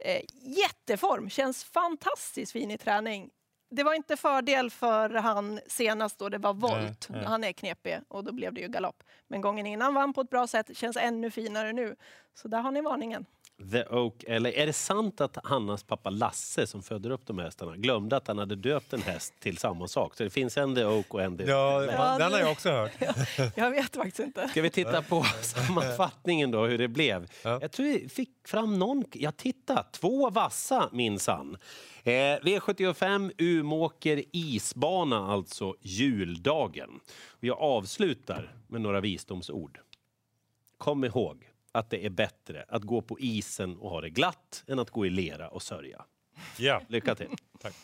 Eh, 0.05 0.21
jätteform, 0.43 1.31
känns 1.31 1.65
fantastiskt 1.65 2.53
fin 2.53 2.71
i 2.71 2.79
träning. 2.79 3.31
Det 3.71 3.83
var 3.83 3.95
inte 3.95 4.17
fördel 4.17 4.71
för 4.71 5.11
han 5.11 5.61
senast 5.67 6.19
då 6.19 6.29
det 6.29 6.39
var 6.39 6.55
volt. 6.55 7.09
Nej, 7.09 7.19
nej. 7.21 7.25
Han 7.25 7.45
är 7.45 7.53
knepig 7.53 8.01
och 8.09 8.25
då 8.25 8.33
blev 8.33 8.55
det 8.55 8.61
ju 8.61 8.69
galopp. 8.69 9.03
Men 9.29 9.41
gången 9.41 9.67
innan 9.67 9.95
vann 9.95 10.13
på 10.13 10.21
ett 10.21 10.31
bra 10.31 10.47
sätt, 10.47 10.77
känns 10.77 10.97
ännu 10.97 11.31
finare 11.31 11.73
nu. 11.73 11.97
Så 12.35 12.49
där 12.49 12.61
har 12.61 12.71
ni 12.71 12.81
varningen. 12.81 13.27
The 13.73 13.85
Oak 13.85 14.25
LA. 14.29 14.51
Är 14.51 14.67
det 14.67 14.73
sant 14.73 15.21
att 15.21 15.39
Hannas 15.45 15.83
pappa 15.83 16.11
Lasse 16.11 16.67
som 16.67 16.83
föder 16.83 17.11
upp 17.11 17.27
de 17.27 17.39
hästarna 17.39 17.77
glömde 17.77 18.17
att 18.17 18.29
han 18.29 18.39
hade 18.39 18.57
döpt 18.57 18.93
en 18.93 19.03
häst 19.03 19.35
till 19.41 19.59
samma 19.59 19.89
sak? 19.89 20.17
Så 20.17 20.25
det 20.25 20.31
finns 20.31 20.57
en 20.57 20.75
The 20.75 20.85
Oak 20.85 21.15
och 21.15 21.23
en 21.23 21.39
The 21.39 21.45
Ja, 21.45 21.85
Ja, 21.85 22.19
den 22.19 22.33
har 22.33 22.39
jag 22.39 22.51
också 22.53 22.71
hört. 22.71 22.93
Jag 23.57 23.71
vet 23.71 23.97
faktiskt 23.97 24.19
inte. 24.19 24.49
Ska 24.49 24.63
vi 24.63 24.71
titta 24.71 25.03
på 25.03 25.23
sammanfattningen 25.43 26.51
då, 26.51 26.67
hur 26.67 26.79
det 26.79 26.89
blev? 26.89 27.31
Ja. 27.43 27.59
Jag 27.63 27.73
tror 27.73 27.87
vi 27.87 28.09
fick 28.09 28.31
fram 28.49 28.79
någon... 28.79 29.05
Ja, 29.13 29.33
titta! 29.33 29.83
Två 29.93 30.31
vassa 30.31 30.89
minsann. 30.93 31.57
Eh, 32.03 32.11
V75 32.13 33.33
Umåker 33.39 34.23
isbana, 34.33 35.33
alltså 35.33 35.75
juldagen. 35.81 37.01
Och 37.31 37.45
jag 37.45 37.59
avslutar 37.59 38.55
med 38.69 38.81
några 38.81 39.01
visdomsord. 39.01 39.81
Kom 40.79 41.05
ihåg 41.05 41.51
att 41.75 41.91
det 41.91 42.07
är 42.07 42.11
bättre 42.11 42.65
att 42.69 42.83
gå 42.83 43.03
på 43.03 43.21
isen 43.21 43.77
och 43.79 43.91
ha 43.91 44.01
det 44.01 44.11
glatt 44.11 44.65
än 44.67 44.79
att 44.79 44.91
gå 44.91 45.07
i 45.07 45.11
lera 45.11 45.49
och 45.49 45.63
sörja. 45.63 46.05
Ja. 46.59 46.81
Lycka 46.89 47.15
till! 47.15 47.29
Tack. 47.61 47.75